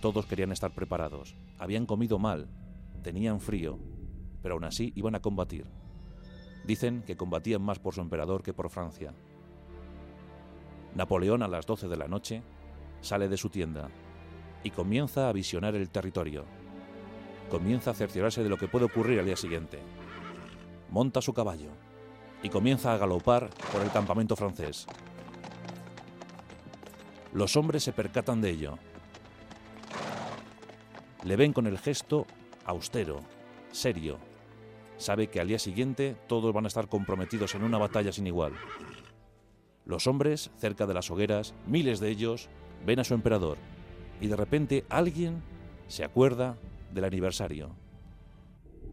Todos 0.00 0.26
querían 0.26 0.52
estar 0.52 0.74
preparados. 0.74 1.36
Habían 1.58 1.86
comido 1.86 2.18
mal, 2.18 2.48
tenían 3.02 3.40
frío, 3.40 3.78
pero 4.42 4.54
aún 4.54 4.64
así 4.64 4.92
iban 4.96 5.14
a 5.14 5.20
combatir. 5.20 5.66
Dicen 6.64 7.02
que 7.06 7.16
combatían 7.16 7.62
más 7.62 7.78
por 7.78 7.94
su 7.94 8.00
emperador 8.00 8.42
que 8.42 8.54
por 8.54 8.70
Francia. 8.70 9.14
Napoleón 10.94 11.42
a 11.42 11.48
las 11.48 11.66
12 11.66 11.88
de 11.88 11.96
la 11.96 12.08
noche 12.08 12.42
sale 13.00 13.28
de 13.28 13.36
su 13.36 13.48
tienda 13.48 13.88
y 14.64 14.70
comienza 14.70 15.28
a 15.28 15.32
visionar 15.32 15.74
el 15.74 15.90
territorio 15.90 16.44
comienza 17.52 17.90
a 17.90 17.94
cerciorarse 17.94 18.42
de 18.42 18.48
lo 18.48 18.56
que 18.56 18.66
puede 18.66 18.86
ocurrir 18.86 19.18
al 19.18 19.26
día 19.26 19.36
siguiente. 19.36 19.78
Monta 20.88 21.20
su 21.20 21.34
caballo 21.34 21.68
y 22.42 22.48
comienza 22.48 22.92
a 22.92 22.98
galopar 22.98 23.50
por 23.72 23.82
el 23.82 23.90
campamento 23.90 24.36
francés. 24.36 24.86
Los 27.32 27.56
hombres 27.56 27.82
se 27.82 27.92
percatan 27.92 28.40
de 28.40 28.50
ello. 28.50 28.78
Le 31.24 31.36
ven 31.36 31.52
con 31.52 31.66
el 31.66 31.78
gesto 31.78 32.26
austero, 32.64 33.20
serio. 33.70 34.18
Sabe 34.98 35.28
que 35.28 35.40
al 35.40 35.48
día 35.48 35.58
siguiente 35.58 36.16
todos 36.26 36.52
van 36.52 36.64
a 36.64 36.68
estar 36.68 36.88
comprometidos 36.88 37.54
en 37.54 37.62
una 37.62 37.78
batalla 37.78 38.12
sin 38.12 38.26
igual. 38.26 38.52
Los 39.84 40.06
hombres, 40.06 40.50
cerca 40.58 40.86
de 40.86 40.94
las 40.94 41.10
hogueras, 41.10 41.54
miles 41.66 42.00
de 42.00 42.10
ellos, 42.10 42.48
ven 42.84 43.00
a 43.00 43.04
su 43.04 43.14
emperador 43.14 43.56
y 44.20 44.28
de 44.28 44.36
repente 44.36 44.84
alguien 44.88 45.42
se 45.88 46.04
acuerda 46.04 46.56
del 46.92 47.04
aniversario. 47.04 47.74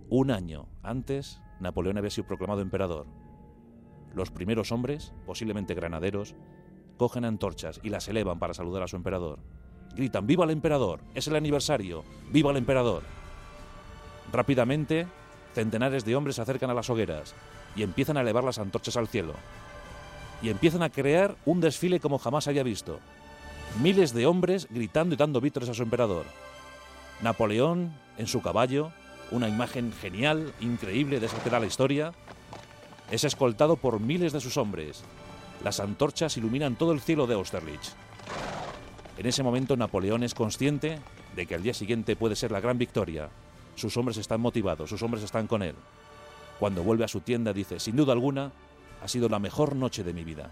Un 0.10 0.32
año 0.32 0.68
antes, 0.82 1.40
Napoleón 1.60 1.98
había 1.98 2.10
sido 2.10 2.28
proclamado 2.28 2.62
emperador. 2.62 3.06
Los 4.14 4.32
primeros 4.32 4.72
hombres, 4.72 5.14
posiblemente 5.26 5.74
granaderos, 5.74 6.36
cogen 6.98 7.26
antorchas 7.26 7.80
y 7.84 7.90
las 7.90 8.08
elevan 8.08 8.40
para 8.40 8.54
saludar 8.54 8.84
a 8.84 8.88
su 8.88 8.96
emperador. 8.96 9.40
Gritan, 9.96 10.28
¡Viva 10.28 10.46
el 10.46 10.52
emperador! 10.52 11.02
¡Es 11.16 11.28
el 11.28 11.36
aniversario! 11.36 12.04
¡Viva 12.32 12.52
el 12.52 12.58
emperador! 12.58 13.04
Rápidamente, 14.32 15.08
centenares 15.54 16.06
de 16.06 16.16
hombres 16.16 16.36
se 16.36 16.42
acercan 16.42 16.70
a 16.70 16.74
las 16.74 16.90
hogueras 16.90 17.34
y 17.76 17.84
empiezan 17.84 18.18
a 18.18 18.22
elevar 18.22 18.44
las 18.44 18.60
antorchas 18.60 18.98
al 18.98 19.08
cielo. 19.08 19.34
Y 20.42 20.50
empiezan 20.50 20.84
a 20.84 20.90
crear 20.90 21.36
un 21.46 21.62
desfile 21.62 22.00
como 22.00 22.20
jamás 22.20 22.48
había 22.48 22.64
visto. 22.64 23.00
Miles 23.82 24.14
de 24.14 24.26
hombres 24.26 24.68
gritando 24.70 25.16
y 25.16 25.18
dando 25.18 25.42
vítores 25.42 25.70
a 25.70 25.74
su 25.74 25.84
emperador. 25.84 26.26
Napoleón 27.22 27.94
en 28.18 28.28
su 28.28 28.42
caballo, 28.42 28.92
una 29.32 29.48
imagen 29.48 29.92
genial, 29.92 30.54
increíble 30.60 31.20
de 31.20 31.26
esa 31.26 31.42
que 31.44 31.50
da 31.50 31.60
la 31.60 31.66
historia, 31.66 32.14
es 33.12 33.24
escoltado 33.24 33.76
por 33.76 34.00
miles 34.00 34.34
de 34.34 34.40
sus 34.40 34.58
hombres. 34.58 35.04
Las 35.64 35.80
antorchas 35.80 36.38
iluminan 36.38 36.76
todo 36.76 36.92
el 36.92 37.02
cielo 37.02 37.28
de 37.28 37.36
Austerlitz. 37.36 37.94
En 39.18 39.26
ese 39.26 39.44
momento 39.44 39.76
Napoleón 39.76 40.24
es 40.24 40.34
consciente 40.34 41.00
de 41.36 41.46
que 41.46 41.56
al 41.56 41.64
día 41.64 41.74
siguiente 41.74 42.16
puede 42.16 42.36
ser 42.36 42.52
la 42.52 42.62
gran 42.62 42.78
victoria. 42.78 43.30
Sus 43.76 43.98
hombres 43.98 44.18
están 44.18 44.42
motivados, 44.42 44.90
sus 44.90 45.02
hombres 45.02 45.24
están 45.24 45.48
con 45.48 45.64
él. 45.64 45.76
Cuando 46.60 46.84
vuelve 46.84 47.06
a 47.06 47.10
su 47.10 47.22
tienda 47.22 47.54
dice, 47.54 47.80
sin 47.80 47.96
duda 47.96 48.14
alguna, 48.14 48.52
ha 49.02 49.08
sido 49.08 49.30
la 49.30 49.40
mejor 49.40 49.76
noche 49.76 50.04
de 50.04 50.14
mi 50.14 50.24
vida. 50.24 50.52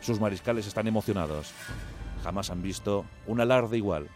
Sus 0.00 0.20
mariscales 0.20 0.66
están 0.66 0.86
emocionados. 0.86 1.52
Jamás 2.22 2.50
han 2.50 2.62
visto 2.62 3.04
un 3.26 3.40
alarde 3.40 3.76
igual. 3.76 4.08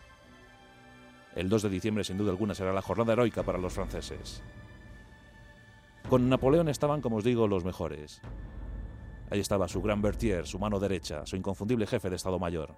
El 1.35 1.49
2 1.49 1.63
de 1.63 1.69
diciembre, 1.69 2.05
sin 2.05 2.19
duda 2.19 2.31
alguna, 2.31 2.55
será 2.55 2.73
la 2.73 2.83
jornada 2.83 3.13
heroica 3.13 3.43
para 3.43 3.59
los 3.59 3.73
franceses. 3.73 4.43
Con 6.09 6.29
Napoleón 6.29 6.69
estaban, 6.69 7.01
como 7.01 7.17
os 7.17 7.25
digo, 7.25 7.47
los 7.47 7.65
mejores. 7.65 8.21
Ahí 9.31 9.39
estaba 9.39 9.69
su 9.69 9.81
gran 9.81 10.03
Berthier, 10.03 10.47
su 10.47 10.59
mano 10.59 10.81
derecha, 10.81 11.25
su 11.25 11.37
inconfundible 11.37 11.87
jefe 11.87 12.11
de 12.11 12.17
Estado 12.17 12.39
Mayor. 12.39 12.75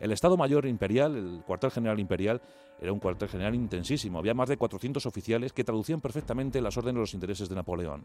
El 0.00 0.12
Estado 0.12 0.36
Mayor 0.36 0.66
Imperial, 0.66 1.16
el 1.16 1.42
cuartel 1.46 1.70
general 1.70 1.98
imperial, 1.98 2.42
era 2.80 2.92
un 2.92 2.98
cuartel 2.98 3.28
general 3.28 3.54
intensísimo. 3.54 4.18
Había 4.18 4.34
más 4.34 4.48
de 4.48 4.58
400 4.58 5.06
oficiales 5.06 5.52
que 5.52 5.64
traducían 5.64 6.00
perfectamente 6.00 6.60
las 6.60 6.76
órdenes 6.76 6.96
de 6.96 7.00
los 7.00 7.14
intereses 7.14 7.48
de 7.48 7.54
Napoleón. 7.54 8.04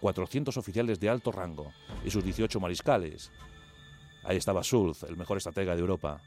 400 0.00 0.56
oficiales 0.58 1.00
de 1.00 1.08
alto 1.08 1.32
rango 1.32 1.72
y 2.04 2.10
sus 2.10 2.22
18 2.22 2.60
mariscales, 2.60 3.32
Ahí 4.26 4.38
estaba 4.38 4.62
Schulz, 4.62 5.04
el 5.04 5.16
mejor 5.16 5.36
estratega 5.36 5.76
de 5.76 5.80
Europa. 5.80 6.20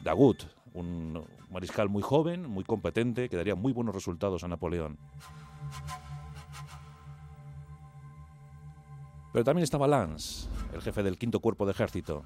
Dagut, 0.00 0.44
un 0.74 1.24
mariscal 1.50 1.88
muy 1.88 2.02
joven, 2.02 2.48
muy 2.48 2.64
competente, 2.64 3.28
que 3.28 3.36
daría 3.36 3.54
muy 3.54 3.72
buenos 3.72 3.94
resultados 3.94 4.44
a 4.44 4.48
Napoleón. 4.48 4.98
Pero 9.32 9.44
también 9.44 9.64
estaba 9.64 9.86
Lance, 9.86 10.48
el 10.72 10.82
jefe 10.82 11.02
del 11.02 11.18
quinto 11.18 11.40
cuerpo 11.40 11.66
de 11.66 11.72
ejército. 11.72 12.24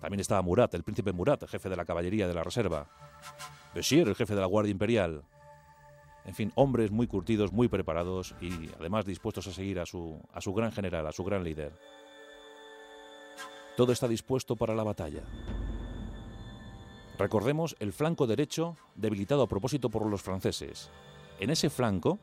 También 0.00 0.20
estaba 0.20 0.42
Murat, 0.42 0.74
el 0.74 0.82
príncipe 0.82 1.12
Murat, 1.12 1.46
jefe 1.46 1.68
de 1.68 1.76
la 1.76 1.84
caballería 1.84 2.26
de 2.26 2.34
la 2.34 2.42
reserva. 2.42 2.88
Beshir, 3.74 4.08
el 4.08 4.16
jefe 4.16 4.34
de 4.34 4.40
la 4.40 4.46
Guardia 4.46 4.72
Imperial. 4.72 5.22
En 6.24 6.34
fin, 6.34 6.52
hombres 6.54 6.90
muy 6.90 7.06
curtidos, 7.06 7.52
muy 7.52 7.68
preparados 7.68 8.34
y 8.40 8.70
además 8.78 9.04
dispuestos 9.04 9.46
a 9.46 9.52
seguir 9.52 9.78
a 9.78 9.86
su, 9.86 10.20
a 10.32 10.40
su 10.40 10.52
gran 10.52 10.72
general, 10.72 11.06
a 11.06 11.12
su 11.12 11.24
gran 11.24 11.44
líder. 11.44 11.72
Todo 13.76 13.92
está 13.92 14.08
dispuesto 14.08 14.56
para 14.56 14.74
la 14.74 14.82
batalla. 14.82 15.22
Recordemos 17.20 17.76
el 17.80 17.92
flanco 17.92 18.26
derecho 18.26 18.78
debilitado 18.94 19.42
a 19.42 19.46
propósito 19.46 19.90
por 19.90 20.06
los 20.06 20.22
franceses. 20.22 20.90
En 21.38 21.50
ese 21.50 21.68
flanco 21.68 22.18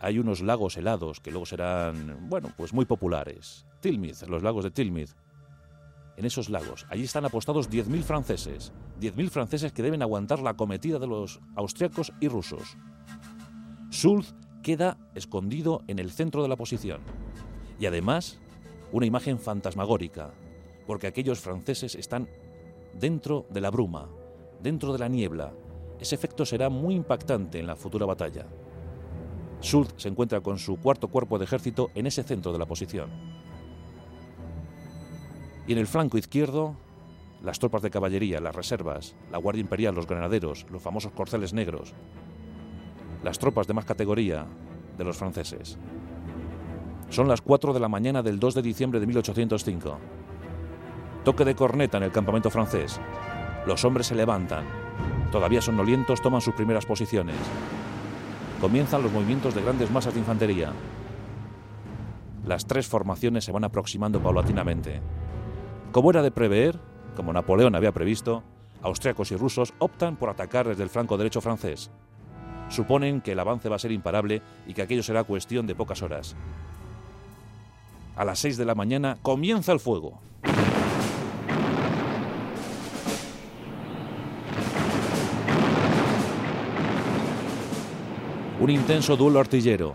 hay 0.00 0.18
unos 0.18 0.40
lagos 0.40 0.76
helados 0.76 1.20
que 1.20 1.30
luego 1.30 1.46
serán, 1.46 2.28
bueno, 2.28 2.52
pues 2.56 2.74
muy 2.74 2.84
populares. 2.84 3.64
Tilmith, 3.78 4.22
los 4.22 4.42
lagos 4.42 4.64
de 4.64 4.72
Tilmith. 4.72 5.10
En 6.16 6.24
esos 6.24 6.50
lagos, 6.50 6.86
allí 6.90 7.04
están 7.04 7.24
apostados 7.24 7.70
10.000 7.70 8.02
franceses, 8.02 8.72
10.000 9.00 9.30
franceses 9.30 9.72
que 9.72 9.84
deben 9.84 10.02
aguantar 10.02 10.40
la 10.40 10.50
acometida 10.50 10.98
de 10.98 11.06
los 11.06 11.38
austriacos 11.54 12.12
y 12.20 12.26
rusos. 12.26 12.76
Sulz 13.90 14.34
queda 14.64 14.98
escondido 15.14 15.82
en 15.86 16.00
el 16.00 16.10
centro 16.10 16.42
de 16.42 16.48
la 16.48 16.56
posición. 16.56 17.00
Y 17.78 17.86
además, 17.86 18.40
una 18.90 19.06
imagen 19.06 19.38
fantasmagórica, 19.38 20.34
porque 20.84 21.06
aquellos 21.06 21.38
franceses 21.38 21.94
están 21.94 22.28
dentro 22.98 23.46
de 23.48 23.60
la 23.60 23.70
bruma, 23.70 24.08
dentro 24.62 24.92
de 24.92 24.98
la 24.98 25.08
niebla. 25.08 25.52
Ese 25.98 26.14
efecto 26.14 26.46
será 26.46 26.68
muy 26.68 26.94
impactante 26.94 27.58
en 27.58 27.66
la 27.66 27.76
futura 27.76 28.06
batalla. 28.06 28.46
Sulz 29.60 29.94
se 29.96 30.08
encuentra 30.08 30.40
con 30.40 30.58
su 30.58 30.76
cuarto 30.76 31.08
cuerpo 31.08 31.38
de 31.38 31.44
ejército 31.44 31.90
en 31.94 32.06
ese 32.06 32.22
centro 32.22 32.52
de 32.52 32.58
la 32.58 32.66
posición. 32.66 33.10
Y 35.66 35.72
en 35.72 35.78
el 35.78 35.86
flanco 35.86 36.18
izquierdo, 36.18 36.76
las 37.42 37.58
tropas 37.58 37.82
de 37.82 37.90
caballería, 37.90 38.40
las 38.40 38.54
reservas, 38.54 39.14
la 39.30 39.38
Guardia 39.38 39.60
Imperial, 39.60 39.94
los 39.94 40.06
granaderos, 40.06 40.66
los 40.70 40.82
famosos 40.82 41.12
corceles 41.12 41.52
negros, 41.52 41.94
las 43.22 43.38
tropas 43.38 43.66
de 43.66 43.74
más 43.74 43.84
categoría 43.84 44.46
de 44.98 45.04
los 45.04 45.16
franceses. 45.16 45.78
Son 47.08 47.28
las 47.28 47.40
4 47.40 47.72
de 47.72 47.80
la 47.80 47.88
mañana 47.88 48.22
del 48.22 48.40
2 48.40 48.54
de 48.54 48.62
diciembre 48.62 48.98
de 48.98 49.06
1805. 49.06 49.98
Toque 51.24 51.44
de 51.44 51.54
corneta 51.54 51.98
en 51.98 52.04
el 52.04 52.12
campamento 52.12 52.50
francés. 52.50 53.00
Los 53.66 53.84
hombres 53.84 54.08
se 54.08 54.14
levantan. 54.14 54.64
Todavía 55.30 55.62
sonolientos 55.62 56.20
toman 56.20 56.40
sus 56.40 56.54
primeras 56.54 56.84
posiciones. 56.84 57.36
Comienzan 58.60 59.02
los 59.02 59.12
movimientos 59.12 59.54
de 59.54 59.62
grandes 59.62 59.90
masas 59.90 60.14
de 60.14 60.20
infantería. 60.20 60.72
Las 62.44 62.66
tres 62.66 62.88
formaciones 62.88 63.44
se 63.44 63.52
van 63.52 63.64
aproximando 63.64 64.20
paulatinamente. 64.20 65.00
Como 65.92 66.10
era 66.10 66.22
de 66.22 66.32
prever, 66.32 66.80
como 67.14 67.32
Napoleón 67.32 67.76
había 67.76 67.92
previsto, 67.92 68.42
austriacos 68.82 69.30
y 69.30 69.36
rusos 69.36 69.74
optan 69.78 70.16
por 70.16 70.28
atacar 70.28 70.66
desde 70.66 70.82
el 70.82 70.90
flanco 70.90 71.16
derecho 71.16 71.40
francés. 71.40 71.90
Suponen 72.68 73.20
que 73.20 73.32
el 73.32 73.40
avance 73.40 73.68
va 73.68 73.76
a 73.76 73.78
ser 73.78 73.92
imparable 73.92 74.42
y 74.66 74.74
que 74.74 74.82
aquello 74.82 75.02
será 75.02 75.24
cuestión 75.24 75.66
de 75.66 75.74
pocas 75.74 76.02
horas. 76.02 76.34
A 78.16 78.24
las 78.24 78.40
6 78.40 78.56
de 78.56 78.64
la 78.64 78.74
mañana 78.74 79.18
comienza 79.22 79.72
el 79.72 79.80
fuego. 79.80 80.20
Un 88.62 88.70
intenso 88.70 89.16
duelo 89.16 89.40
artillero. 89.40 89.94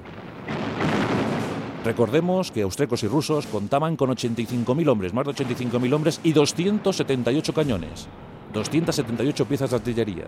Recordemos 1.85 2.51
que 2.51 2.63
austríacos 2.63 3.01
y 3.03 3.07
rusos 3.07 3.47
contaban 3.47 3.95
con 3.95 4.09
85.000 4.09 4.89
hombres, 4.89 5.13
más 5.13 5.25
de 5.25 5.31
85.000 5.31 5.93
hombres 5.93 6.19
y 6.21 6.33
278 6.33 7.53
cañones, 7.53 8.09
278 8.51 9.45
piezas 9.45 9.69
de 9.69 9.75
artillería. 9.77 10.25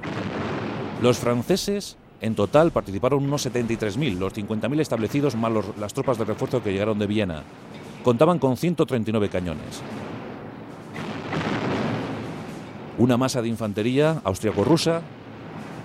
Los 1.02 1.18
franceses 1.18 1.98
en 2.22 2.34
total 2.34 2.72
participaron 2.72 3.26
unos 3.26 3.46
73.000, 3.46 4.18
los 4.18 4.34
50.000 4.34 4.80
establecidos 4.80 5.36
más 5.36 5.52
las 5.78 5.94
tropas 5.94 6.18
de 6.18 6.24
refuerzo 6.24 6.64
que 6.64 6.72
llegaron 6.72 6.98
de 6.98 7.08
Viena. 7.08 7.44
Contaban 8.06 8.40
con 8.40 8.56
139 8.56 9.28
cañones. 9.28 9.82
Una 12.98 13.18
masa 13.18 13.42
de 13.42 13.50
infantería 13.50 14.22
austriaco-rusa, 14.24 15.02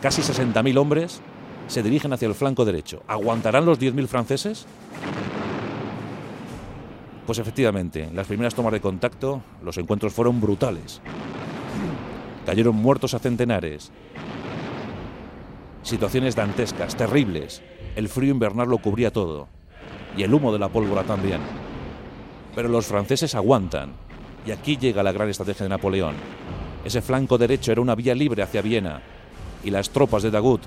casi 0.00 0.22
60.000 0.22 0.78
hombres, 0.78 1.20
se 1.66 1.82
dirigen 1.82 2.12
hacia 2.12 2.28
el 2.28 2.34
flanco 2.34 2.64
derecho. 2.64 3.02
¿Aguantarán 3.08 3.64
los 3.64 3.78
10.000 3.80 4.06
franceses? 4.06 4.66
Pues 7.26 7.38
efectivamente, 7.38 8.04
en 8.04 8.16
las 8.16 8.26
primeras 8.26 8.54
tomas 8.54 8.72
de 8.72 8.80
contacto 8.80 9.42
los 9.62 9.78
encuentros 9.78 10.12
fueron 10.12 10.40
brutales. 10.40 11.00
Cayeron 12.44 12.76
muertos 12.76 13.14
a 13.14 13.18
centenares. 13.18 13.90
Situaciones 15.82 16.36
dantescas, 16.36 16.96
terribles. 16.96 17.62
El 17.96 18.08
frío 18.08 18.32
invernal 18.32 18.68
lo 18.68 18.78
cubría 18.78 19.10
todo. 19.10 19.48
Y 20.16 20.22
el 20.22 20.34
humo 20.34 20.52
de 20.52 20.58
la 20.58 20.68
pólvora 20.68 21.04
también. 21.04 21.40
Pero 22.54 22.68
los 22.68 22.86
franceses 22.86 23.34
aguantan. 23.34 23.92
Y 24.46 24.50
aquí 24.50 24.76
llega 24.76 25.02
la 25.02 25.12
gran 25.12 25.30
estrategia 25.30 25.64
de 25.64 25.70
Napoleón. 25.70 26.14
Ese 26.84 27.00
flanco 27.00 27.38
derecho 27.38 27.72
era 27.72 27.80
una 27.80 27.94
vía 27.94 28.14
libre 28.14 28.42
hacia 28.42 28.60
Viena. 28.60 29.00
Y 29.64 29.70
las 29.70 29.88
tropas 29.88 30.22
de 30.22 30.30
Dagut 30.30 30.60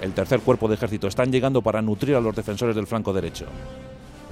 el 0.00 0.12
tercer 0.12 0.40
cuerpo 0.40 0.68
de 0.68 0.74
ejército, 0.74 1.06
están 1.06 1.30
llegando 1.30 1.62
para 1.62 1.82
nutrir 1.82 2.16
a 2.16 2.20
los 2.20 2.34
defensores 2.34 2.74
del 2.74 2.86
flanco 2.86 3.12
derecho. 3.12 3.46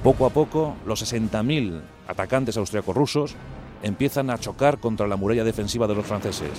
Poco 0.02 0.26
a 0.26 0.31
poco, 0.31 0.76
los 0.87 1.02
60.000 1.02 1.81
atacantes 2.07 2.57
austriacos 2.57 2.96
rusos 2.96 3.35
empiezan 3.83 4.31
a 4.31 4.38
chocar 4.38 4.78
contra 4.78 5.07
la 5.07 5.16
muralla 5.16 5.44
defensiva 5.44 5.87
de 5.87 5.94
los 5.94 6.07
franceses 6.07 6.50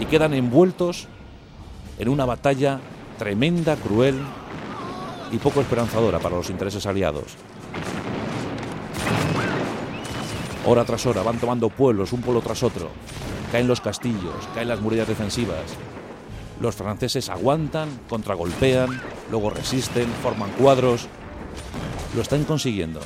y 0.00 0.06
quedan 0.06 0.34
envueltos 0.34 1.08
en 1.98 2.08
una 2.08 2.24
batalla 2.24 2.80
tremenda, 3.18 3.76
cruel 3.76 4.16
y 5.32 5.38
poco 5.38 5.60
esperanzadora 5.60 6.18
para 6.18 6.36
los 6.36 6.50
intereses 6.50 6.86
aliados. 6.86 7.36
Hora 10.66 10.84
tras 10.84 11.06
hora 11.06 11.22
van 11.22 11.38
tomando 11.38 11.70
pueblos 11.70 12.12
un 12.12 12.20
pueblo 12.20 12.42
tras 12.42 12.62
otro. 12.62 12.88
Caen 13.52 13.68
los 13.68 13.80
castillos, 13.80 14.48
caen 14.54 14.68
las 14.68 14.80
murallas 14.80 15.06
defensivas, 15.06 15.76
los 16.60 16.74
franceses 16.74 17.28
aguantan, 17.28 17.88
contragolpean, 18.08 19.00
luego 19.30 19.50
resisten, 19.50 20.08
forman 20.22 20.50
cuadros. 20.52 21.06
Lo 22.14 22.22
están 22.22 22.44
consiguiendo. 22.44 23.00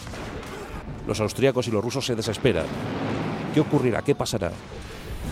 Los 1.06 1.20
austríacos 1.20 1.66
y 1.66 1.70
los 1.70 1.82
rusos 1.82 2.06
se 2.06 2.14
desesperan. 2.14 2.66
¿Qué 3.52 3.60
ocurrirá? 3.60 4.02
¿Qué 4.02 4.14
pasará? 4.14 4.52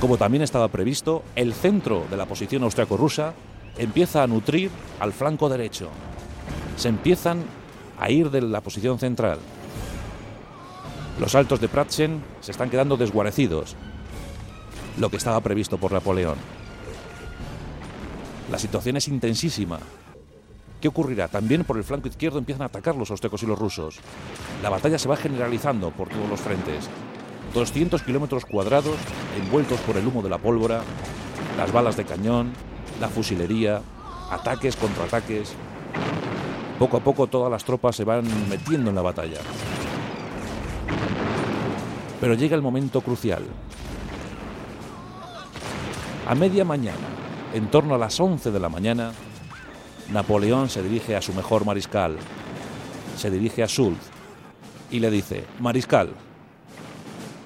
Como 0.00 0.16
también 0.16 0.42
estaba 0.42 0.68
previsto, 0.68 1.22
el 1.36 1.54
centro 1.54 2.06
de 2.10 2.16
la 2.16 2.26
posición 2.26 2.62
austriaco-rusa 2.62 3.34
empieza 3.76 4.22
a 4.22 4.26
nutrir 4.26 4.70
al 4.98 5.12
flanco 5.12 5.48
derecho. 5.48 5.88
Se 6.76 6.88
empiezan 6.88 7.42
a 7.98 8.10
ir 8.10 8.30
de 8.30 8.42
la 8.42 8.60
posición 8.60 8.98
central. 8.98 9.38
Los 11.20 11.34
altos 11.34 11.60
de 11.60 11.68
Pratzen 11.68 12.22
se 12.40 12.52
están 12.52 12.70
quedando 12.70 12.96
desguarecidos, 12.96 13.76
lo 14.98 15.10
que 15.10 15.16
estaba 15.16 15.40
previsto 15.40 15.78
por 15.78 15.92
Napoleón. 15.92 16.57
La 18.50 18.58
situación 18.58 18.96
es 18.96 19.08
intensísima. 19.08 19.78
¿Qué 20.80 20.88
ocurrirá? 20.88 21.28
También 21.28 21.64
por 21.64 21.76
el 21.76 21.84
flanco 21.84 22.08
izquierdo 22.08 22.38
empiezan 22.38 22.62
a 22.62 22.66
atacar 22.66 22.94
los 22.96 23.10
austecos 23.10 23.42
y 23.42 23.46
los 23.46 23.58
rusos. 23.58 23.98
La 24.62 24.70
batalla 24.70 24.98
se 24.98 25.08
va 25.08 25.16
generalizando 25.16 25.90
por 25.90 26.08
todos 26.08 26.28
los 26.28 26.40
frentes. 26.40 26.88
200 27.52 28.02
kilómetros 28.02 28.44
cuadrados 28.44 28.96
envueltos 29.38 29.80
por 29.80 29.96
el 29.96 30.06
humo 30.06 30.22
de 30.22 30.30
la 30.30 30.38
pólvora, 30.38 30.82
las 31.56 31.72
balas 31.72 31.96
de 31.96 32.04
cañón, 32.04 32.52
la 33.00 33.08
fusilería, 33.08 33.82
ataques, 34.30 34.76
contraataques. 34.76 35.54
Poco 36.78 36.98
a 36.98 37.00
poco 37.00 37.26
todas 37.26 37.50
las 37.50 37.64
tropas 37.64 37.96
se 37.96 38.04
van 38.04 38.24
metiendo 38.48 38.90
en 38.90 38.96
la 38.96 39.02
batalla. 39.02 39.40
Pero 42.20 42.34
llega 42.34 42.54
el 42.54 42.62
momento 42.62 43.00
crucial. 43.00 43.42
A 46.26 46.34
media 46.34 46.64
mañana, 46.64 47.17
en 47.54 47.70
torno 47.70 47.94
a 47.94 47.98
las 47.98 48.18
11 48.20 48.50
de 48.50 48.60
la 48.60 48.68
mañana, 48.68 49.12
Napoleón 50.12 50.68
se 50.68 50.82
dirige 50.82 51.16
a 51.16 51.22
su 51.22 51.32
mejor 51.32 51.64
mariscal, 51.64 52.16
se 53.16 53.30
dirige 53.30 53.62
a 53.62 53.68
Soult 53.68 53.98
y 54.90 55.00
le 55.00 55.10
dice, 55.10 55.44
Mariscal, 55.60 56.10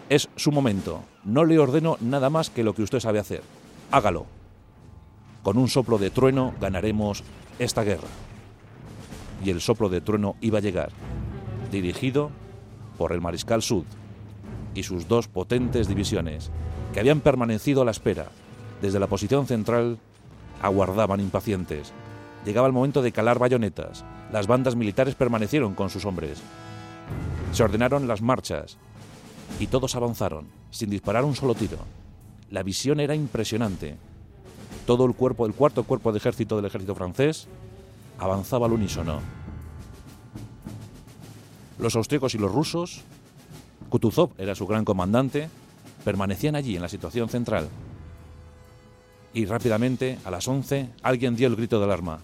es 0.08 0.28
su 0.36 0.52
momento, 0.52 1.02
no 1.24 1.44
le 1.44 1.58
ordeno 1.58 1.96
nada 2.00 2.30
más 2.30 2.50
que 2.50 2.64
lo 2.64 2.74
que 2.74 2.82
usted 2.82 3.00
sabe 3.00 3.18
hacer, 3.18 3.42
hágalo. 3.90 4.26
Con 5.42 5.58
un 5.58 5.68
soplo 5.68 5.98
de 5.98 6.10
trueno 6.10 6.54
ganaremos 6.60 7.24
esta 7.58 7.82
guerra. 7.82 8.08
Y 9.44 9.50
el 9.50 9.60
soplo 9.60 9.88
de 9.88 10.00
trueno 10.00 10.36
iba 10.40 10.58
a 10.58 10.62
llegar, 10.62 10.90
dirigido 11.72 12.30
por 12.96 13.12
el 13.12 13.20
mariscal 13.20 13.62
Soult 13.62 13.88
y 14.74 14.84
sus 14.84 15.08
dos 15.08 15.26
potentes 15.26 15.88
divisiones, 15.88 16.50
que 16.92 17.00
habían 17.00 17.20
permanecido 17.20 17.82
a 17.82 17.84
la 17.84 17.90
espera 17.90 18.28
desde 18.82 18.98
la 18.98 19.06
posición 19.06 19.46
central 19.46 19.98
aguardaban 20.60 21.20
impacientes. 21.20 21.92
Llegaba 22.44 22.66
el 22.66 22.72
momento 22.72 23.00
de 23.00 23.12
calar 23.12 23.38
bayonetas. 23.38 24.04
Las 24.32 24.48
bandas 24.48 24.74
militares 24.74 25.14
permanecieron 25.14 25.74
con 25.74 25.88
sus 25.88 26.04
hombres. 26.04 26.42
Se 27.52 27.62
ordenaron 27.62 28.08
las 28.08 28.20
marchas 28.20 28.76
y 29.60 29.68
todos 29.68 29.94
avanzaron, 29.94 30.48
sin 30.70 30.90
disparar 30.90 31.24
un 31.24 31.36
solo 31.36 31.54
tiro. 31.54 31.78
La 32.50 32.64
visión 32.64 32.98
era 32.98 33.14
impresionante. 33.14 33.96
Todo 34.84 35.06
el 35.06 35.14
cuerpo, 35.14 35.46
el 35.46 35.54
cuarto 35.54 35.84
cuerpo 35.84 36.10
de 36.10 36.18
ejército 36.18 36.56
del 36.56 36.66
ejército 36.66 36.96
francés, 36.96 37.46
avanzaba 38.18 38.66
al 38.66 38.72
unísono. 38.72 39.20
Los 41.78 41.94
austríacos 41.94 42.34
y 42.34 42.38
los 42.38 42.52
rusos, 42.52 43.02
Kutuzov 43.88 44.30
era 44.38 44.56
su 44.56 44.66
gran 44.66 44.84
comandante, 44.84 45.48
permanecían 46.04 46.56
allí 46.56 46.74
en 46.74 46.82
la 46.82 46.88
situación 46.88 47.28
central. 47.28 47.68
Y 49.34 49.46
rápidamente, 49.46 50.18
a 50.24 50.30
las 50.30 50.46
11, 50.46 50.90
alguien 51.02 51.36
dio 51.36 51.48
el 51.48 51.56
grito 51.56 51.78
de 51.78 51.84
alarma. 51.84 52.20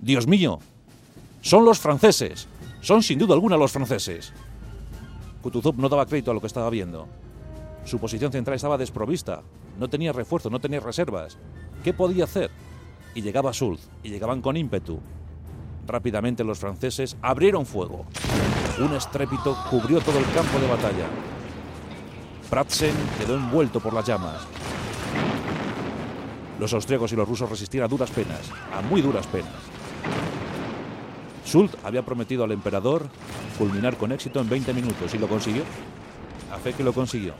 ¡Dios 0.00 0.26
mío! 0.26 0.58
¡Son 1.42 1.64
los 1.64 1.78
franceses! 1.78 2.48
Son 2.80 3.02
sin 3.02 3.18
duda 3.18 3.34
alguna 3.34 3.56
los 3.56 3.72
franceses. 3.72 4.32
Kutuzov 5.42 5.76
no 5.76 5.88
daba 5.88 6.06
crédito 6.06 6.30
a 6.30 6.34
lo 6.34 6.40
que 6.40 6.46
estaba 6.46 6.70
viendo. 6.70 7.06
Su 7.84 7.98
posición 7.98 8.32
central 8.32 8.56
estaba 8.56 8.78
desprovista, 8.78 9.42
no 9.78 9.88
tenía 9.88 10.12
refuerzo, 10.12 10.50
no 10.50 10.60
tenía 10.60 10.80
reservas. 10.80 11.38
¿Qué 11.84 11.92
podía 11.92 12.24
hacer? 12.24 12.50
Y 13.14 13.22
llegaba 13.22 13.52
Sulz, 13.52 13.88
y 14.02 14.10
llegaban 14.10 14.40
con 14.40 14.56
ímpetu. 14.56 14.98
Rápidamente 15.86 16.42
los 16.42 16.58
franceses 16.58 17.16
abrieron 17.22 17.64
fuego. 17.64 18.06
Un 18.78 18.94
estrépito 18.94 19.56
cubrió 19.70 20.00
todo 20.00 20.18
el 20.18 20.24
campo 20.32 20.58
de 20.58 20.68
batalla. 20.68 21.06
Pratzen 22.50 22.94
quedó 23.18 23.36
envuelto 23.36 23.80
por 23.80 23.92
las 23.92 24.06
llamas. 24.06 24.46
Los 26.58 26.72
austríacos 26.72 27.12
y 27.12 27.16
los 27.16 27.28
rusos 27.28 27.48
resistían 27.50 27.84
a 27.84 27.88
duras 27.88 28.10
penas, 28.10 28.50
a 28.72 28.80
muy 28.82 29.02
duras 29.02 29.26
penas. 29.26 29.52
Schultz 31.44 31.76
había 31.84 32.04
prometido 32.04 32.44
al 32.44 32.52
emperador 32.52 33.06
culminar 33.58 33.96
con 33.96 34.12
éxito 34.12 34.40
en 34.40 34.48
20 34.48 34.72
minutos 34.74 35.14
y 35.14 35.18
lo 35.18 35.28
consiguió. 35.28 35.62
A 36.52 36.58
fe 36.58 36.72
que 36.72 36.84
lo 36.84 36.92
consiguió. 36.92 37.34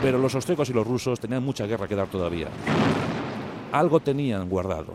Pero 0.00 0.18
los 0.18 0.34
austríacos 0.34 0.70
y 0.70 0.72
los 0.72 0.86
rusos 0.86 1.20
tenían 1.20 1.44
mucha 1.44 1.66
guerra 1.66 1.86
que 1.86 1.94
dar 1.94 2.08
todavía. 2.08 2.48
Algo 3.72 4.00
tenían 4.00 4.48
guardado. 4.48 4.94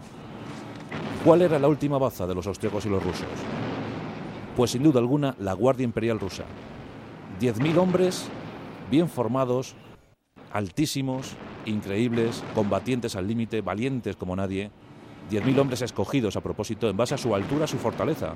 ¿Cuál 1.23 1.41
era 1.41 1.59
la 1.59 1.67
última 1.67 1.97
baza 1.97 2.25
de 2.25 2.35
los 2.35 2.47
austríacos 2.47 2.85
y 2.85 2.89
los 2.89 3.03
rusos? 3.03 3.27
Pues 4.55 4.71
sin 4.71 4.83
duda 4.83 4.99
alguna 4.99 5.35
la 5.39 5.53
Guardia 5.53 5.83
Imperial 5.83 6.19
rusa. 6.19 6.43
10.000 7.39 7.77
hombres 7.77 8.27
bien 8.89 9.07
formados, 9.07 9.75
altísimos, 10.51 11.35
increíbles, 11.65 12.43
combatientes 12.55 13.15
al 13.15 13.27
límite, 13.27 13.61
valientes 13.61 14.15
como 14.15 14.35
nadie. 14.35 14.71
10.000 15.31 15.59
hombres 15.59 15.81
escogidos 15.81 16.35
a 16.35 16.41
propósito 16.41 16.89
en 16.89 16.97
base 16.97 17.13
a 17.13 17.17
su 17.17 17.35
altura, 17.35 17.67
su 17.67 17.77
fortaleza 17.77 18.33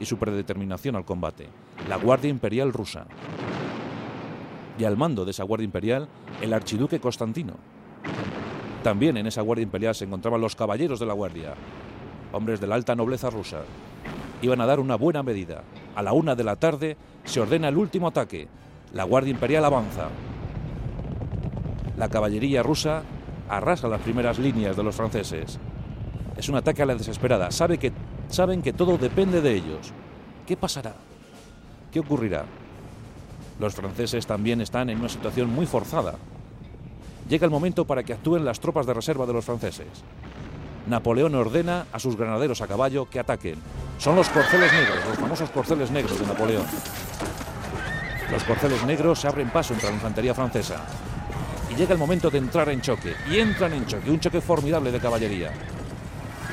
y 0.00 0.06
su 0.06 0.16
predeterminación 0.16 0.96
al 0.96 1.04
combate. 1.04 1.46
La 1.88 1.96
Guardia 1.96 2.30
Imperial 2.30 2.72
rusa 2.72 3.06
y 4.78 4.84
al 4.84 4.96
mando 4.96 5.24
de 5.24 5.30
esa 5.30 5.44
Guardia 5.44 5.64
Imperial 5.64 6.08
el 6.40 6.52
archiduque 6.52 7.00
Constantino. 7.00 7.54
También 8.82 9.16
en 9.16 9.28
esa 9.28 9.42
Guardia 9.42 9.62
Imperial 9.62 9.94
se 9.94 10.04
encontraban 10.04 10.40
los 10.40 10.56
caballeros 10.56 10.98
de 10.98 11.06
la 11.06 11.12
Guardia, 11.12 11.54
hombres 12.32 12.60
de 12.60 12.66
la 12.66 12.74
alta 12.74 12.96
nobleza 12.96 13.30
rusa. 13.30 13.60
Iban 14.40 14.60
a 14.60 14.66
dar 14.66 14.80
una 14.80 14.96
buena 14.96 15.22
medida. 15.22 15.62
A 15.94 16.02
la 16.02 16.12
una 16.12 16.34
de 16.34 16.42
la 16.42 16.56
tarde 16.56 16.96
se 17.24 17.40
ordena 17.40 17.68
el 17.68 17.76
último 17.76 18.08
ataque. 18.08 18.48
La 18.92 19.04
Guardia 19.04 19.30
Imperial 19.30 19.64
avanza. 19.64 20.08
La 22.02 22.08
caballería 22.08 22.64
rusa 22.64 23.04
arrasa 23.48 23.86
las 23.86 24.00
primeras 24.00 24.36
líneas 24.40 24.76
de 24.76 24.82
los 24.82 24.96
franceses. 24.96 25.60
Es 26.36 26.48
un 26.48 26.56
ataque 26.56 26.82
a 26.82 26.86
la 26.86 26.96
desesperada. 26.96 27.52
Saben 27.52 28.60
que 28.60 28.72
todo 28.72 28.98
depende 28.98 29.40
de 29.40 29.54
ellos. 29.54 29.92
¿Qué 30.44 30.56
pasará? 30.56 30.94
¿Qué 31.92 32.00
ocurrirá? 32.00 32.44
Los 33.60 33.76
franceses 33.76 34.26
también 34.26 34.60
están 34.60 34.90
en 34.90 34.98
una 34.98 35.08
situación 35.08 35.54
muy 35.54 35.64
forzada. 35.64 36.16
Llega 37.28 37.44
el 37.44 37.52
momento 37.52 37.84
para 37.84 38.02
que 38.02 38.14
actúen 38.14 38.44
las 38.44 38.58
tropas 38.58 38.84
de 38.84 38.94
reserva 38.94 39.24
de 39.24 39.34
los 39.34 39.44
franceses. 39.44 39.86
Napoleón 40.88 41.36
ordena 41.36 41.86
a 41.92 42.00
sus 42.00 42.16
granaderos 42.16 42.62
a 42.62 42.66
caballo 42.66 43.08
que 43.08 43.20
ataquen. 43.20 43.60
Son 43.98 44.16
los 44.16 44.28
corceles 44.28 44.72
negros, 44.72 44.98
los 45.08 45.18
famosos 45.18 45.50
corceles 45.50 45.92
negros 45.92 46.18
de 46.18 46.26
Napoleón. 46.26 46.66
Los 48.32 48.42
corceles 48.42 48.84
negros 48.86 49.20
se 49.20 49.28
abren 49.28 49.50
paso 49.50 49.72
entre 49.72 49.90
la 49.90 49.94
infantería 49.94 50.34
francesa. 50.34 50.84
Y 51.72 51.74
llega 51.74 51.94
el 51.94 51.98
momento 51.98 52.28
de 52.30 52.38
entrar 52.38 52.68
en 52.68 52.82
choque. 52.82 53.14
Y 53.30 53.38
entran 53.38 53.72
en 53.72 53.86
choque, 53.86 54.10
un 54.10 54.20
choque 54.20 54.40
formidable 54.40 54.92
de 54.92 55.00
caballería. 55.00 55.52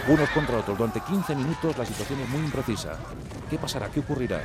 Unos 0.08 0.30
contra 0.30 0.58
otros. 0.58 0.78
Durante 0.78 1.02
15 1.02 1.36
minutos 1.36 1.78
la 1.78 1.86
situación 1.86 2.22
es 2.22 2.30
muy 2.30 2.40
imprecisa. 2.40 2.98
¿Qué 3.50 3.58
pasará? 3.58 3.90
¿Qué 3.90 4.00
ocurrirá? 4.00 4.42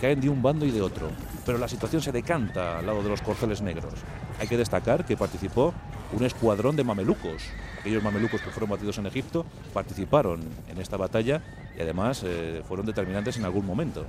caen 0.00 0.20
de 0.20 0.28
un 0.28 0.42
bando 0.42 0.66
y 0.66 0.70
de 0.70 0.82
otro, 0.82 1.08
pero 1.44 1.58
la 1.58 1.68
situación 1.68 2.02
se 2.02 2.12
decanta 2.12 2.78
al 2.78 2.86
lado 2.86 3.02
de 3.02 3.08
los 3.08 3.22
corceles 3.22 3.62
negros. 3.62 3.94
Hay 4.38 4.46
que 4.46 4.56
destacar 4.56 5.04
que 5.04 5.16
participó 5.16 5.72
un 6.12 6.24
escuadrón 6.24 6.76
de 6.76 6.84
mamelucos. 6.84 7.42
Aquellos 7.80 8.02
mamelucos 8.02 8.42
que 8.42 8.50
fueron 8.50 8.70
batidos 8.70 8.98
en 8.98 9.06
Egipto 9.06 9.46
participaron 9.72 10.40
en 10.68 10.80
esta 10.80 10.96
batalla 10.96 11.40
y 11.76 11.80
además 11.80 12.22
eh, 12.24 12.62
fueron 12.68 12.86
determinantes 12.86 13.38
en 13.38 13.44
algún 13.44 13.66
momento. 13.66 14.04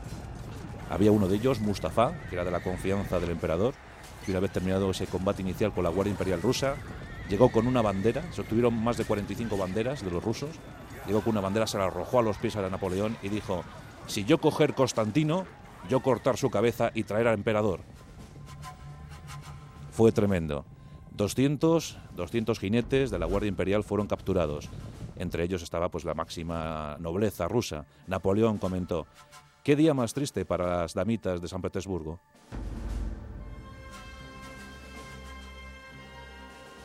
Había 0.89 1.11
uno 1.11 1.27
de 1.27 1.35
ellos, 1.35 1.59
Mustafa, 1.59 2.13
que 2.29 2.35
era 2.35 2.45
de 2.45 2.51
la 2.51 2.61
confianza 2.61 3.19
del 3.19 3.31
emperador, 3.31 3.73
una 4.31 4.39
vez 4.39 4.51
terminado 4.51 4.91
ese 4.91 5.07
combate 5.07 5.41
inicial 5.41 5.73
con 5.73 5.83
la 5.83 5.89
Guardia 5.89 6.11
Imperial 6.11 6.41
rusa, 6.41 6.75
llegó 7.29 7.49
con 7.49 7.67
una 7.67 7.81
bandera, 7.81 8.23
se 8.31 8.41
obtuvieron 8.41 8.73
más 8.83 8.97
de 8.97 9.05
45 9.05 9.57
banderas 9.57 10.03
de 10.03 10.11
los 10.11 10.23
rusos, 10.23 10.49
llegó 11.05 11.21
con 11.21 11.31
una 11.31 11.41
bandera, 11.41 11.67
se 11.67 11.77
la 11.77 11.85
arrojó 11.85 12.19
a 12.19 12.23
los 12.23 12.37
pies 12.37 12.55
a 12.55 12.69
Napoleón 12.69 13.17
y 13.21 13.29
dijo, 13.29 13.63
si 14.07 14.25
yo 14.25 14.39
coger 14.39 14.73
Constantino, 14.73 15.45
yo 15.89 16.01
cortar 16.01 16.37
su 16.37 16.49
cabeza 16.49 16.91
y 16.93 17.03
traer 17.03 17.27
al 17.27 17.35
emperador. 17.35 17.81
Fue 19.91 20.11
tremendo. 20.11 20.65
200, 21.11 21.97
200 22.15 22.59
jinetes 22.59 23.09
de 23.09 23.19
la 23.19 23.25
Guardia 23.25 23.49
Imperial 23.49 23.83
fueron 23.83 24.07
capturados. 24.07 24.69
Entre 25.15 25.43
ellos 25.43 25.63
estaba 25.63 25.89
pues 25.89 26.05
la 26.05 26.13
máxima 26.13 26.95
nobleza 26.99 27.47
rusa. 27.47 27.85
Napoleón 28.05 28.59
comentó: 28.59 29.07
"Qué 29.63 29.75
día 29.75 29.95
más 29.95 30.13
triste 30.13 30.45
para 30.45 30.81
las 30.81 30.93
damitas 30.93 31.41
de 31.41 31.47
San 31.47 31.61
Petersburgo." 31.61 32.19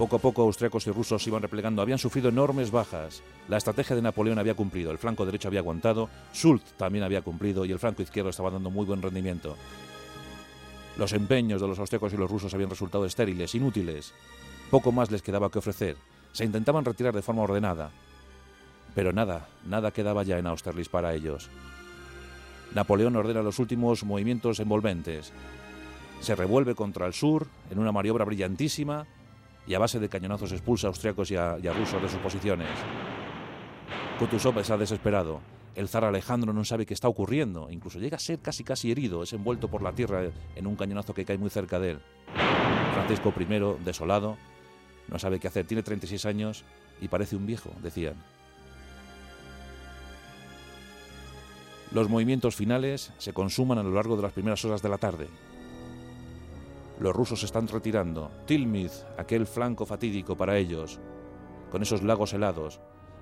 Poco 0.02 0.16
a 0.16 0.18
poco 0.18 0.42
austriacos 0.42 0.84
y 0.88 0.90
rusos 0.90 1.24
iban 1.28 1.42
replegando, 1.42 1.80
habían 1.80 1.96
sufrido 1.96 2.28
enormes 2.28 2.72
bajas. 2.72 3.22
La 3.46 3.56
estrategia 3.56 3.94
de 3.94 4.02
Napoleón 4.02 4.36
había 4.36 4.56
cumplido, 4.56 4.90
el 4.90 4.98
flanco 4.98 5.24
derecho 5.24 5.46
había 5.46 5.60
aguantado, 5.60 6.10
Schultz 6.34 6.72
también 6.72 7.04
había 7.04 7.22
cumplido 7.22 7.64
y 7.64 7.70
el 7.70 7.78
flanco 7.78 8.02
izquierdo 8.02 8.30
estaba 8.30 8.50
dando 8.50 8.68
muy 8.68 8.84
buen 8.84 9.00
rendimiento. 9.00 9.56
Los 10.98 11.12
empeños 11.12 11.60
de 11.60 11.68
los 11.68 11.78
austriacos 11.78 12.12
y 12.12 12.16
los 12.16 12.28
rusos 12.28 12.52
habían 12.52 12.70
resultado 12.70 13.06
estériles, 13.06 13.54
inútiles. 13.54 14.12
Poco 14.72 14.90
más 14.90 15.12
les 15.12 15.22
quedaba 15.22 15.52
que 15.52 15.60
ofrecer. 15.60 15.96
Se 16.32 16.44
intentaban 16.44 16.84
retirar 16.84 17.14
de 17.14 17.22
forma 17.22 17.42
ordenada. 17.42 17.92
Pero 18.96 19.12
nada, 19.12 19.46
nada 19.64 19.92
quedaba 19.92 20.24
ya 20.24 20.36
en 20.36 20.48
Austerlitz 20.48 20.88
para 20.88 21.14
ellos. 21.14 21.48
Napoleón 22.74 23.14
ordena 23.14 23.40
los 23.40 23.60
últimos 23.60 24.02
movimientos 24.02 24.58
envolventes. 24.58 25.32
Se 26.18 26.34
revuelve 26.34 26.74
contra 26.74 27.06
el 27.06 27.12
sur 27.12 27.46
en 27.70 27.78
una 27.78 27.92
maniobra 27.92 28.24
brillantísima 28.24 29.06
y 29.66 29.74
a 29.74 29.78
base 29.78 30.00
de 30.00 30.08
cañonazos 30.08 30.52
expulsa 30.52 30.86
a 30.86 30.90
austriacos 30.90 31.30
y 31.30 31.36
a, 31.36 31.56
rusos 31.72 32.02
de 32.02 32.08
sus 32.08 32.18
posiciones. 32.18 32.68
Kutuzov 34.18 34.58
está 34.58 34.76
desesperado. 34.76 35.40
El 35.74 35.88
zar 35.88 36.04
Alejandro 36.04 36.52
no 36.52 36.64
sabe 36.64 36.84
qué 36.84 36.94
está 36.94 37.08
ocurriendo. 37.08 37.68
Incluso 37.70 37.98
llega 37.98 38.16
a 38.16 38.20
ser 38.20 38.40
casi 38.40 38.62
casi 38.62 38.90
herido. 38.90 39.22
Es 39.22 39.32
envuelto 39.32 39.68
por 39.68 39.82
la 39.82 39.92
tierra 39.92 40.24
en 40.54 40.66
un 40.66 40.76
cañonazo 40.76 41.14
que 41.14 41.24
cae 41.24 41.38
muy 41.38 41.50
cerca 41.50 41.78
de 41.78 41.92
él. 41.92 42.00
Francisco 42.94 43.32
I, 43.38 43.84
desolado, 43.84 44.36
no 45.08 45.18
sabe 45.18 45.40
qué 45.40 45.48
hacer. 45.48 45.66
Tiene 45.66 45.82
36 45.82 46.26
años 46.26 46.64
y 47.00 47.08
parece 47.08 47.36
un 47.36 47.46
viejo, 47.46 47.70
decían. 47.82 48.16
Los 51.90 52.08
movimientos 52.08 52.56
finales 52.56 53.12
se 53.18 53.32
consuman 53.32 53.78
a 53.78 53.82
lo 53.82 53.92
largo 53.92 54.16
de 54.16 54.22
las 54.22 54.32
primeras 54.32 54.64
horas 54.64 54.82
de 54.82 54.88
la 54.88 54.98
tarde. 54.98 55.28
Los 57.00 57.14
rusos 57.14 57.40
se 57.40 57.46
están 57.46 57.68
retirando. 57.68 58.30
Tilmith, 58.46 58.92
aquel 59.18 59.46
flanco 59.46 59.86
fatídico 59.86 60.36
para 60.36 60.56
ellos, 60.56 61.00
con 61.70 61.82
esos 61.82 62.02
lagos 62.02 62.32
helados. 62.32 62.80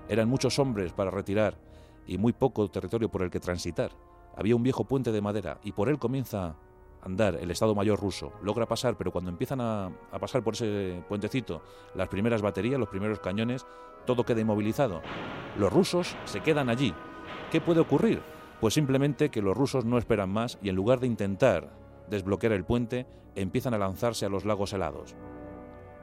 Eran 0.09 0.29
muchos 0.29 0.59
hombres 0.59 0.93
para 0.93 1.11
retirar 1.11 1.57
y 2.05 2.17
muy 2.17 2.33
poco 2.33 2.69
territorio 2.69 3.09
por 3.09 3.23
el 3.23 3.31
que 3.31 3.39
transitar. 3.39 3.91
Había 4.35 4.55
un 4.55 4.63
viejo 4.63 4.85
puente 4.85 5.11
de 5.11 5.21
madera 5.21 5.59
y 5.63 5.71
por 5.71 5.89
él 5.89 5.99
comienza 5.99 6.47
a 6.47 6.55
andar 7.03 7.35
el 7.35 7.51
Estado 7.51 7.75
Mayor 7.75 7.99
ruso. 7.99 8.33
Logra 8.43 8.67
pasar, 8.67 8.97
pero 8.97 9.11
cuando 9.11 9.29
empiezan 9.29 9.61
a, 9.61 9.87
a, 10.11 10.19
pasar 10.19 10.43
por 10.43 10.53
ese 10.53 11.03
puentecito 11.07 11.61
las 11.95 12.07
primeras 12.07 12.41
baterías, 12.41 12.79
los 12.79 12.89
primeros 12.89 13.19
cañones, 13.19 13.65
todo 14.05 14.25
queda 14.25 14.41
inmovilizado. 14.41 15.01
Los 15.57 15.71
rusos 15.71 16.15
se 16.25 16.41
quedan 16.41 16.69
allí. 16.69 16.93
¿Qué 17.51 17.61
puede 17.61 17.79
ocurrir? 17.79 18.21
Pues 18.59 18.73
simplemente 18.73 19.29
que 19.29 19.41
los 19.41 19.57
rusos 19.57 19.85
no 19.85 19.97
esperan 19.97 20.29
más 20.29 20.59
y 20.61 20.69
en 20.69 20.75
lugar 20.75 20.99
de 20.99 21.07
intentar 21.07 21.80
desbloquear 22.11 22.53
el 22.53 22.65
puente, 22.65 23.07
empiezan 23.33 23.73
a 23.73 23.79
lanzarse 23.79 24.25
a 24.25 24.29
los 24.29 24.45
lagos 24.45 24.73
helados. 24.73 25.15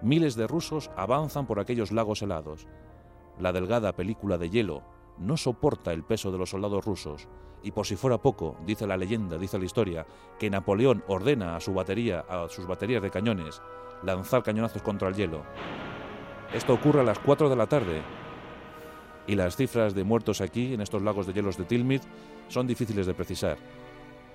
Miles 0.03 0.35
de 0.35 0.49
rusos 0.49 0.91
avanzan 0.97 1.47
por 1.47 1.61
aquellos 1.61 1.93
lagos 1.93 2.23
helados. 2.23 2.67
La 3.39 3.53
delgada 3.53 3.95
película 3.95 4.39
de 4.39 4.51
hielo 4.51 4.83
no 5.19 5.37
soporta 5.37 5.93
el 5.93 6.03
peso 6.03 6.33
de 6.33 6.39
los 6.39 6.51
soldados 6.51 6.85
rusos, 6.85 7.29
y 7.63 7.73
por 7.73 7.87
si 7.87 7.97
fuera 7.97 8.19
poco, 8.19 8.57
dice 8.65 8.87
la 8.87 8.97
leyenda, 8.97 9.37
dice 9.37 9.59
la 9.59 9.65
historia, 9.65 10.07
que 10.39 10.49
Napoleón 10.49 11.05
ordena 11.09 11.57
a 11.57 11.61
su 11.61 11.75
batería, 11.75 12.25
a 12.29 12.49
sus 12.49 12.67
baterías 12.67 13.03
de 13.03 13.11
cañones, 13.11 13.61
lanzar 14.03 14.43
cañonazos 14.43 14.83
contra 14.83 15.09
el 15.09 15.15
hielo. 15.15 15.43
Esto 16.55 16.73
ocurre 16.73 17.01
a 17.01 17.05
las 17.05 17.19
4 17.19 17.51
de 17.51 17.57
la 17.57 17.67
tarde. 17.67 18.01
Y 19.27 19.35
las 19.35 19.57
cifras 19.57 19.95
de 19.95 20.05
muertos 20.05 20.41
aquí, 20.41 20.73
en 20.73 20.81
estos 20.81 21.03
lagos 21.03 21.27
de 21.27 21.35
hielos 21.35 21.59
de 21.59 21.65
Tilmid, 21.65 22.01
son 22.47 22.67
difíciles 22.67 23.07
de 23.07 23.15
precisar. 23.15 23.59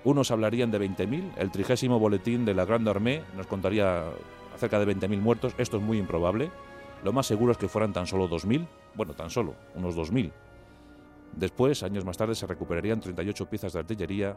Unos 0.04 0.30
hablarían 0.30 0.70
de 0.70 0.78
20.000, 0.78 1.32
el 1.38 1.50
trigésimo 1.50 1.98
boletín 1.98 2.44
de 2.44 2.52
la 2.52 2.66
Grande 2.66 2.90
Armée 2.90 3.24
nos 3.34 3.46
contaría 3.46 4.04
acerca 4.54 4.78
de 4.78 4.94
20.000 4.94 5.18
muertos, 5.18 5.54
esto 5.56 5.78
es 5.78 5.82
muy 5.82 5.98
improbable. 5.98 6.50
Lo 7.02 7.14
más 7.14 7.26
seguro 7.26 7.52
es 7.52 7.58
que 7.58 7.68
fueran 7.68 7.94
tan 7.94 8.06
solo 8.06 8.28
2.000, 8.28 8.66
bueno, 8.94 9.14
tan 9.14 9.30
solo, 9.30 9.54
unos 9.74 9.96
2.000. 9.96 10.30
Después, 11.32 11.82
años 11.82 12.04
más 12.04 12.18
tarde, 12.18 12.34
se 12.34 12.46
recuperarían 12.46 13.00
38 13.00 13.48
piezas 13.48 13.72
de 13.72 13.78
artillería, 13.78 14.36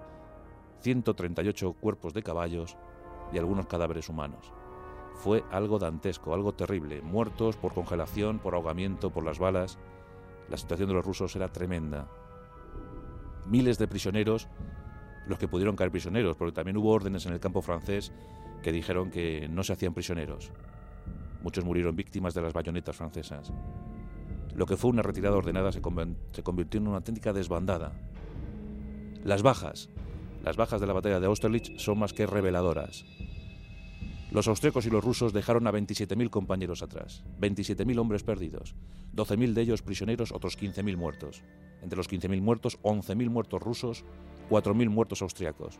138 0.79 1.73
cuerpos 1.73 2.13
de 2.13 2.23
caballos 2.23 2.77
y 3.33 3.37
algunos 3.37 3.67
cadáveres 3.67 4.07
humanos. 4.07 4.53
Fue 5.15 5.43
algo 5.51 5.79
dantesco, 5.79 6.33
algo 6.33 6.53
terrible, 6.53 7.01
muertos 7.01 7.57
por 7.57 7.73
congelación, 7.73 8.39
por 8.39 8.55
ahogamiento, 8.55 9.09
por 9.09 9.25
las 9.25 9.37
balas. 9.37 9.77
La 10.49 10.57
situación 10.57 10.87
de 10.87 10.95
los 10.95 11.05
rusos 11.05 11.35
era 11.35 11.51
tremenda. 11.51 12.07
Miles 13.47 13.77
de 13.77 13.87
prisioneros, 13.87 14.47
los 15.27 15.37
que 15.37 15.47
pudieron 15.47 15.75
caer 15.75 15.91
prisioneros, 15.91 16.37
porque 16.37 16.53
también 16.53 16.77
hubo 16.77 16.91
órdenes 16.91 17.25
en 17.25 17.33
el 17.33 17.39
campo 17.39 17.61
francés 17.61 18.11
que 18.61 18.71
dijeron 18.71 19.11
que 19.11 19.47
no 19.49 19.63
se 19.63 19.73
hacían 19.73 19.93
prisioneros. 19.93 20.51
Muchos 21.41 21.63
murieron 21.63 21.95
víctimas 21.95 22.33
de 22.33 22.41
las 22.41 22.53
bayonetas 22.53 22.95
francesas. 22.95 23.51
Lo 24.55 24.65
que 24.65 24.77
fue 24.77 24.89
una 24.89 25.03
retirada 25.03 25.37
ordenada 25.37 25.71
se, 25.71 25.81
convirtió 25.81 26.79
en 26.79 26.87
una 26.87 26.97
auténtica 26.97 27.33
desbandada. 27.33 27.93
Las 29.23 29.43
bajas, 29.43 29.89
las 30.43 30.57
bajas 30.57 30.81
de 30.81 30.87
la 30.87 30.93
batalla 30.93 31.19
de 31.19 31.27
Austerlitz 31.27 31.71
son 31.77 31.99
más 31.99 32.13
que 32.13 32.25
reveladoras. 32.25 33.05
Los 34.31 34.47
austríacos 34.47 34.85
y 34.85 34.89
los 34.89 35.03
rusos 35.03 35.31
dejaron 35.31 35.67
a 35.67 35.71
27.000 35.71 36.29
compañeros 36.29 36.83
atrás, 36.83 37.23
27.000 37.39 37.97
hombres 37.97 38.23
perdidos, 38.23 38.75
12.000 39.15 39.53
de 39.53 39.61
ellos 39.61 39.81
prisioneros, 39.81 40.33
otros 40.33 40.59
15.000 40.59 40.97
muertos. 40.97 41.43
Entre 41.81 41.95
los 41.95 42.09
15.000 42.09 42.41
muertos, 42.41 42.77
11.000 42.81 43.29
muertos 43.29 43.61
rusos, 43.61 44.03
4.000 44.49 44.89
muertos 44.89 45.21
austriacos. 45.21 45.79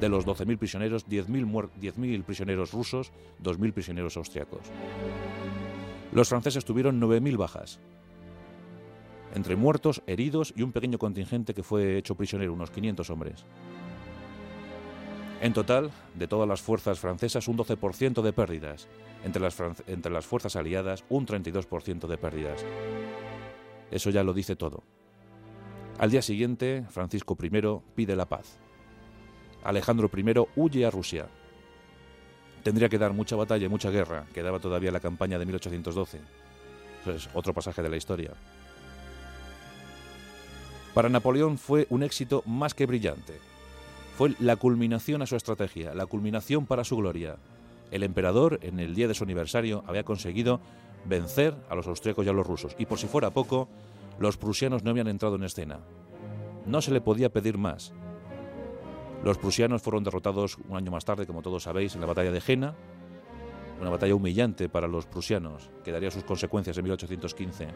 De 0.00 0.08
los 0.08 0.26
12.000 0.26 0.58
prisioneros, 0.58 1.06
10.000 1.08 2.24
prisioneros 2.24 2.72
rusos, 2.72 3.12
2.000 3.42 3.72
prisioneros 3.72 4.16
austriacos. 4.16 4.62
Los 6.12 6.28
franceses 6.28 6.64
tuvieron 6.64 7.00
9.000 7.00 7.36
bajas, 7.36 7.80
entre 9.34 9.56
muertos, 9.56 10.02
heridos 10.06 10.52
y 10.56 10.62
un 10.62 10.72
pequeño 10.72 10.98
contingente 10.98 11.54
que 11.54 11.62
fue 11.62 11.98
hecho 11.98 12.16
prisionero, 12.16 12.52
unos 12.52 12.70
500 12.70 13.10
hombres. 13.10 13.44
En 15.40 15.52
total, 15.54 15.90
de 16.14 16.26
todas 16.26 16.48
las 16.48 16.60
fuerzas 16.60 16.98
francesas, 16.98 17.48
un 17.48 17.56
12% 17.56 18.20
de 18.22 18.32
pérdidas. 18.32 18.88
Entre 19.24 19.40
las, 19.40 19.56
entre 19.86 20.12
las 20.12 20.26
fuerzas 20.26 20.56
aliadas, 20.56 21.04
un 21.08 21.26
32% 21.26 22.06
de 22.06 22.18
pérdidas. 22.18 22.64
Eso 23.90 24.10
ya 24.10 24.22
lo 24.22 24.34
dice 24.34 24.56
todo. 24.56 24.82
Al 26.00 26.10
día 26.10 26.22
siguiente, 26.22 26.86
Francisco 26.88 27.36
I 27.38 27.50
pide 27.94 28.16
la 28.16 28.24
paz. 28.24 28.56
Alejandro 29.62 30.10
I 30.16 30.34
huye 30.56 30.86
a 30.86 30.90
Rusia. 30.90 31.26
Tendría 32.62 32.88
que 32.88 32.96
dar 32.96 33.12
mucha 33.12 33.36
batalla 33.36 33.66
y 33.66 33.68
mucha 33.68 33.90
guerra, 33.90 34.24
quedaba 34.32 34.60
todavía 34.60 34.92
la 34.92 35.00
campaña 35.00 35.38
de 35.38 35.44
1812. 35.44 36.20
Eso 37.02 37.12
es 37.12 37.28
otro 37.34 37.52
pasaje 37.52 37.82
de 37.82 37.90
la 37.90 37.98
historia. 37.98 38.30
Para 40.94 41.10
Napoleón 41.10 41.58
fue 41.58 41.86
un 41.90 42.02
éxito 42.02 42.42
más 42.46 42.72
que 42.72 42.86
brillante. 42.86 43.38
Fue 44.16 44.34
la 44.38 44.56
culminación 44.56 45.20
a 45.20 45.26
su 45.26 45.36
estrategia, 45.36 45.92
la 45.92 46.06
culminación 46.06 46.64
para 46.64 46.82
su 46.82 46.96
gloria. 46.96 47.36
El 47.90 48.04
emperador, 48.04 48.58
en 48.62 48.80
el 48.80 48.94
día 48.94 49.06
de 49.06 49.12
su 49.12 49.24
aniversario, 49.24 49.84
había 49.86 50.04
conseguido 50.04 50.60
vencer 51.04 51.54
a 51.68 51.74
los 51.74 51.86
austríacos 51.86 52.24
y 52.24 52.30
a 52.30 52.32
los 52.32 52.46
rusos, 52.46 52.74
y 52.78 52.86
por 52.86 52.98
si 52.98 53.06
fuera 53.06 53.28
poco, 53.28 53.68
los 54.20 54.36
prusianos 54.36 54.84
no 54.84 54.90
habían 54.90 55.08
entrado 55.08 55.36
en 55.36 55.44
escena. 55.44 55.80
No 56.66 56.82
se 56.82 56.92
le 56.92 57.00
podía 57.00 57.32
pedir 57.32 57.56
más. 57.56 57.94
Los 59.24 59.38
prusianos 59.38 59.80
fueron 59.80 60.04
derrotados 60.04 60.58
un 60.68 60.76
año 60.76 60.90
más 60.90 61.06
tarde, 61.06 61.26
como 61.26 61.40
todos 61.40 61.62
sabéis, 61.62 61.94
en 61.94 62.02
la 62.02 62.06
batalla 62.06 62.30
de 62.30 62.42
Jena, 62.42 62.74
una 63.80 63.88
batalla 63.88 64.14
humillante 64.14 64.68
para 64.68 64.88
los 64.88 65.06
prusianos, 65.06 65.70
que 65.82 65.90
daría 65.90 66.10
sus 66.10 66.24
consecuencias 66.24 66.76
en 66.76 66.84
1815. 66.84 67.68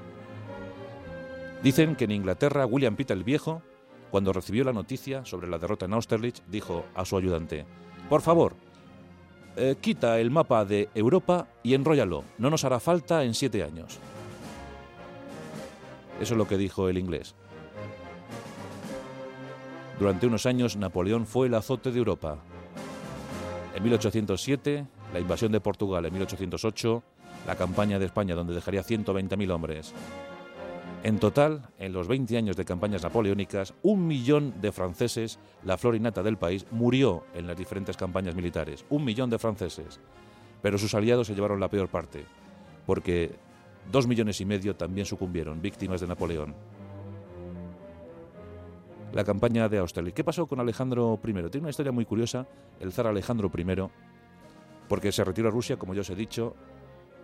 Dicen 1.63 1.97
que 1.97 2.05
en 2.05 2.11
Inglaterra 2.11 2.67
William 2.67 2.95
Pitt 2.95 3.11
el 3.11 3.25
Viejo, 3.25 3.63
cuando 4.11 4.35
recibió 4.35 4.65
la 4.65 4.75
noticia 4.75 5.25
sobre 5.25 5.49
la 5.49 5.59
derrota 5.59 5.87
en 5.87 5.95
Austerlitz, 5.95 6.43
dijo 6.51 6.85
a 6.95 7.07
su 7.07 7.17
ayudante, 7.17 7.65
por 8.11 8.21
favor, 8.21 8.55
eh, 9.57 9.77
quita 9.81 10.21
el 10.21 10.31
mapa 10.31 10.67
de 10.67 10.91
Europa 10.95 11.49
y 11.63 11.73
enróllalo, 11.73 12.23
no 12.37 12.51
nos 12.51 12.65
hará 12.65 12.81
falta 12.81 13.25
en 13.25 13.33
siete 13.33 13.63
años. 13.63 13.99
Eso 16.21 16.35
es 16.35 16.39
lo 16.39 16.47
que 16.47 16.57
dijo 16.57 16.89
el 16.89 16.99
inglés. 16.99 17.35
Durante 19.99 20.27
unos 20.27 20.47
años 20.47 20.77
Napoleón 20.77 21.27
fue 21.27 21.47
el 21.47 21.55
azote 21.55 21.93
de 21.93 21.99
Europa. 21.99 22.39
En 23.75 23.83
1807, 23.83 24.87
la 25.13 25.21
invasión 25.21 25.53
de 25.53 25.61
Portugal 25.61 26.05
en 26.05 26.13
1808, 26.13 27.03
la 27.47 27.57
campaña 27.57 27.99
de 27.99 28.07
España 28.07 28.35
donde 28.35 28.55
dejaría 28.55 28.83
120.000 28.83 29.51
hombres. 29.51 29.95
En 31.05 31.19
total, 31.19 31.69
en 31.79 31.93
los 31.93 32.09
20 32.09 32.37
años 32.39 32.57
de 32.57 32.65
campañas 32.65 33.03
napoleónicas, 33.03 33.75
un 33.83 34.07
millón 34.07 34.55
de 34.61 34.73
franceses, 34.73 35.39
la 35.63 35.77
flor 35.77 35.97
innata 35.97 36.23
del 36.23 36.39
país, 36.39 36.67
murió 36.71 37.25
en 37.35 37.47
las 37.47 37.59
diferentes 37.59 37.97
campañas 37.97 38.35
militares. 38.35 38.87
Un 38.89 39.05
millón 39.05 39.29
de 39.29 39.39
franceses. 39.39 40.01
Pero 40.63 40.79
sus 40.79 40.95
aliados 40.95 41.27
se 41.27 41.35
llevaron 41.35 41.61
la 41.61 41.69
peor 41.69 41.89
parte, 41.89 42.25
porque 42.87 43.33
dos 43.91 44.07
millones 44.07 44.41
y 44.41 44.45
medio 44.45 44.77
también 44.77 45.07
sucumbieron, 45.07 45.61
víctimas 45.61 46.01
de 46.01 46.07
Napoleón. 46.07 46.55
La 49.13 49.25
campaña 49.25 49.69
de 49.69 49.79
Austerlitz. 49.79 50.15
¿Qué 50.15 50.25
pasó 50.25 50.47
con 50.47 50.59
Alejandro 50.59 51.21
I? 51.25 51.33
Tiene 51.33 51.61
una 51.61 51.71
historia 51.71 51.93
muy 51.93 52.05
curiosa, 52.05 52.47
el 52.81 52.93
zar 52.93 53.07
Alejandro 53.07 53.51
I, 53.57 53.65
porque 54.89 55.13
se 55.13 55.23
retiró 55.23 55.49
a 55.49 55.53
Rusia, 55.53 55.77
como 55.77 55.95
ya 55.95 56.01
os 56.01 56.11
he 56.11 56.17
dicho, 56.17 56.57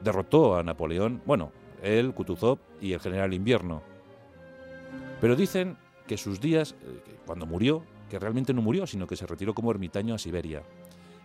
derrotó 0.01 0.57
a 0.57 0.63
Napoleón, 0.63 1.21
bueno, 1.27 1.53
él, 1.83 2.15
Kutuzov 2.15 2.59
y 2.81 2.93
el 2.93 3.01
general 3.01 3.35
Invierno. 3.35 3.83
Pero 5.21 5.37
dicen 5.37 5.77
que 6.07 6.17
sus 6.17 6.41
días, 6.41 6.75
eh, 6.83 7.03
cuando 7.27 7.47
murió, 7.47 7.83
que 8.09 8.19
realmente 8.19 8.55
no 8.55 8.63
murió, 8.63 8.87
sino 8.87 9.07
que 9.07 9.17
se 9.17 9.27
retiró 9.27 9.55
como 9.55 9.71
ermitaño 9.71 10.15
a 10.15 10.19
Siberia. 10.19 10.63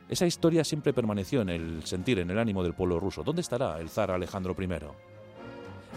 Esa 0.07 0.27
historia 0.27 0.63
siempre 0.63 0.93
permaneció 0.93 1.41
en 1.41 1.49
el 1.49 1.83
sentir, 1.83 2.19
en 2.19 2.29
el 2.29 2.37
ánimo 2.37 2.63
del 2.63 2.73
pueblo 2.73 2.99
ruso. 2.99 3.23
¿Dónde 3.23 3.41
estará 3.41 3.79
el 3.79 3.89
zar 3.89 4.11
Alejandro 4.11 4.55
I? 4.59 4.67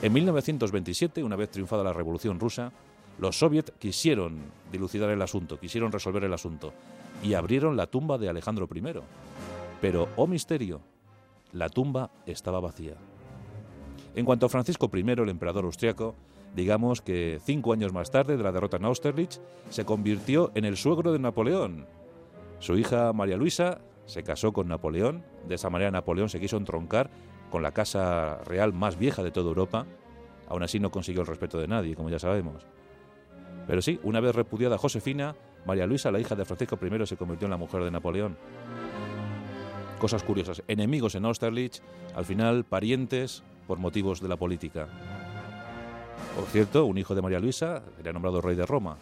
En 0.01 0.13
1927, 0.13 1.25
una 1.25 1.35
vez 1.35 1.51
triunfada 1.51 1.83
la 1.83 1.93
Revolución 1.93 2.39
rusa, 2.39 2.71
los 3.19 3.37
soviets 3.37 3.73
quisieron 3.81 4.39
dilucidar 4.71 5.11
el 5.11 5.21
asunto, 5.21 5.59
quisieron 5.59 5.91
resolver 5.91 6.23
el 6.23 6.33
asunto 6.33 6.73
y 7.21 7.35
abrieron 7.35 7.77
la 7.77 7.89
tumba 7.89 8.17
de 8.17 8.29
Alejandro 8.29 8.69
I. 8.73 8.83
Pero, 9.81 10.09
oh 10.15 10.29
misterio, 10.29 10.81
la 11.53 11.69
tumba 11.69 12.11
estaba 12.27 12.61
vacía. 12.61 12.95
En 14.15 14.25
cuanto 14.25 14.47
a 14.47 14.49
Francisco 14.49 14.89
I, 14.95 15.01
el 15.01 15.29
emperador 15.31 15.65
austriaco, 15.65 16.15
digamos 16.55 17.03
que 17.03 17.41
cinco 17.45 17.73
años 17.73 17.93
más 17.93 18.13
tarde 18.13 18.37
de 18.37 18.43
la 18.45 18.53
derrota 18.53 18.77
en 18.77 18.85
Austerlitz, 18.85 19.41
se 19.69 19.85
convirtió 19.85 20.53
en 20.55 20.65
el 20.65 20.77
suegro 20.77 21.13
de 21.13 21.19
Napoleón. 21.19 21.87
Su 22.61 22.79
hija 22.79 23.13
María 23.13 23.37
Luisa 23.37 23.81
se 24.07 24.23
casó 24.23 24.53
con 24.53 24.69
Napoleón, 24.69 25.25
de 25.49 25.57
esa 25.57 25.71
manera 25.71 25.91
Napoleón 25.91 26.29
se 26.29 26.39
quiso 26.39 26.57
entroncar 26.57 27.11
con 27.51 27.63
la 27.63 27.73
casa 27.73 28.39
real 28.45 28.73
más 28.73 28.99
vieja 28.99 29.23
de 29.23 29.31
toda 29.31 29.49
Europa, 29.49 29.87
aún 30.49 30.63
así 30.63 30.81
no 30.81 30.91
consiguió 30.91 31.23
el 31.23 31.27
respeto 31.27 31.59
de 31.59 31.69
nadie, 31.69 31.95
como 31.95 32.11
ya 32.11 32.19
sabemos. 32.19 32.67
Pero 33.67 33.83
sí, 33.83 34.01
una 34.03 34.21
vez 34.21 34.35
repudiada 34.35 34.79
Josefina, 34.79 35.35
María 35.67 35.87
Luisa, 35.87 36.11
la 36.11 36.21
hija 36.21 36.35
de 36.35 36.45
Francisco 36.45 36.79
I, 36.81 37.07
se 37.07 37.17
convirtió 37.17 37.47
en 37.47 37.51
la 37.51 37.57
mujer 37.57 37.85
de 37.85 37.91
Napoleón. 37.91 38.37
Cosas 39.99 40.23
curiosas, 40.23 40.63
enemigos 40.69 41.15
en 41.15 41.25
Austerlitz, 41.25 41.83
al 42.15 42.25
final 42.25 42.65
parientes 42.65 43.43
por 43.67 43.79
motivos 43.79 44.21
de 44.21 44.29
la 44.29 44.37
política. 44.37 44.89
Por 46.35 46.47
cierto, 46.47 46.87
un 46.87 46.99
hijo 46.99 47.15
de 47.15 47.23
María 47.23 47.41
Luisa 47.41 47.83
era 48.01 48.13
nombrado 48.13 48.41
rey 48.41 48.57
de 48.57 48.65
Roma. 48.65 48.97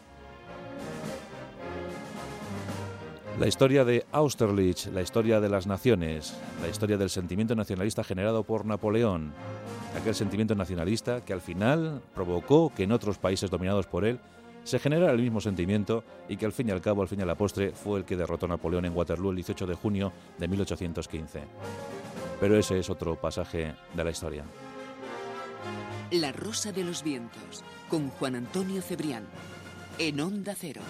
La 3.38 3.46
historia 3.46 3.84
de 3.84 4.06
Austerlitz, 4.12 4.86
la 4.86 5.02
historia 5.02 5.40
de 5.40 5.48
las 5.48 5.66
naciones, 5.66 6.34
la 6.62 6.68
historia 6.68 6.96
del 6.96 7.10
sentimiento 7.10 7.54
nacionalista 7.54 8.02
generado 8.02 8.44
por 8.44 8.64
Napoleón, 8.64 9.32
aquel 10.00 10.14
sentimiento 10.14 10.54
nacionalista 10.54 11.22
que 11.24 11.32
al 11.32 11.42
final 11.42 12.00
provocó 12.14 12.72
que 12.74 12.84
en 12.84 12.92
otros 12.92 13.18
países 13.18 13.50
dominados 13.50 13.86
por 13.86 14.04
él 14.04 14.20
se 14.64 14.78
generara 14.78 15.12
el 15.12 15.20
mismo 15.20 15.40
sentimiento 15.40 16.02
y 16.28 16.36
que 16.36 16.46
al 16.46 16.52
fin 16.52 16.68
y 16.68 16.72
al 16.72 16.80
cabo, 16.80 17.02
al 17.02 17.08
fin 17.08 17.20
y 17.20 17.22
a 17.22 17.26
la 17.26 17.34
postre, 17.34 17.72
fue 17.72 17.98
el 17.98 18.04
que 18.04 18.16
derrotó 18.16 18.46
a 18.46 18.48
Napoleón 18.48 18.86
en 18.86 18.96
Waterloo 18.96 19.30
el 19.30 19.36
18 19.36 19.66
de 19.66 19.74
junio 19.74 20.12
de 20.38 20.48
1815 20.48 21.40
pero 22.40 22.58
ese 22.58 22.78
es 22.78 22.90
otro 22.90 23.16
pasaje 23.16 23.74
de 23.94 24.04
la 24.04 24.10
historia. 24.10 24.44
La 26.10 26.32
Rosa 26.32 26.72
de 26.72 26.84
los 26.84 27.02
Vientos, 27.02 27.64
con 27.88 28.10
Juan 28.10 28.36
Antonio 28.36 28.82
Cebrián, 28.82 29.24
en 29.98 30.20
Onda 30.20 30.54
Cero. 30.56 30.82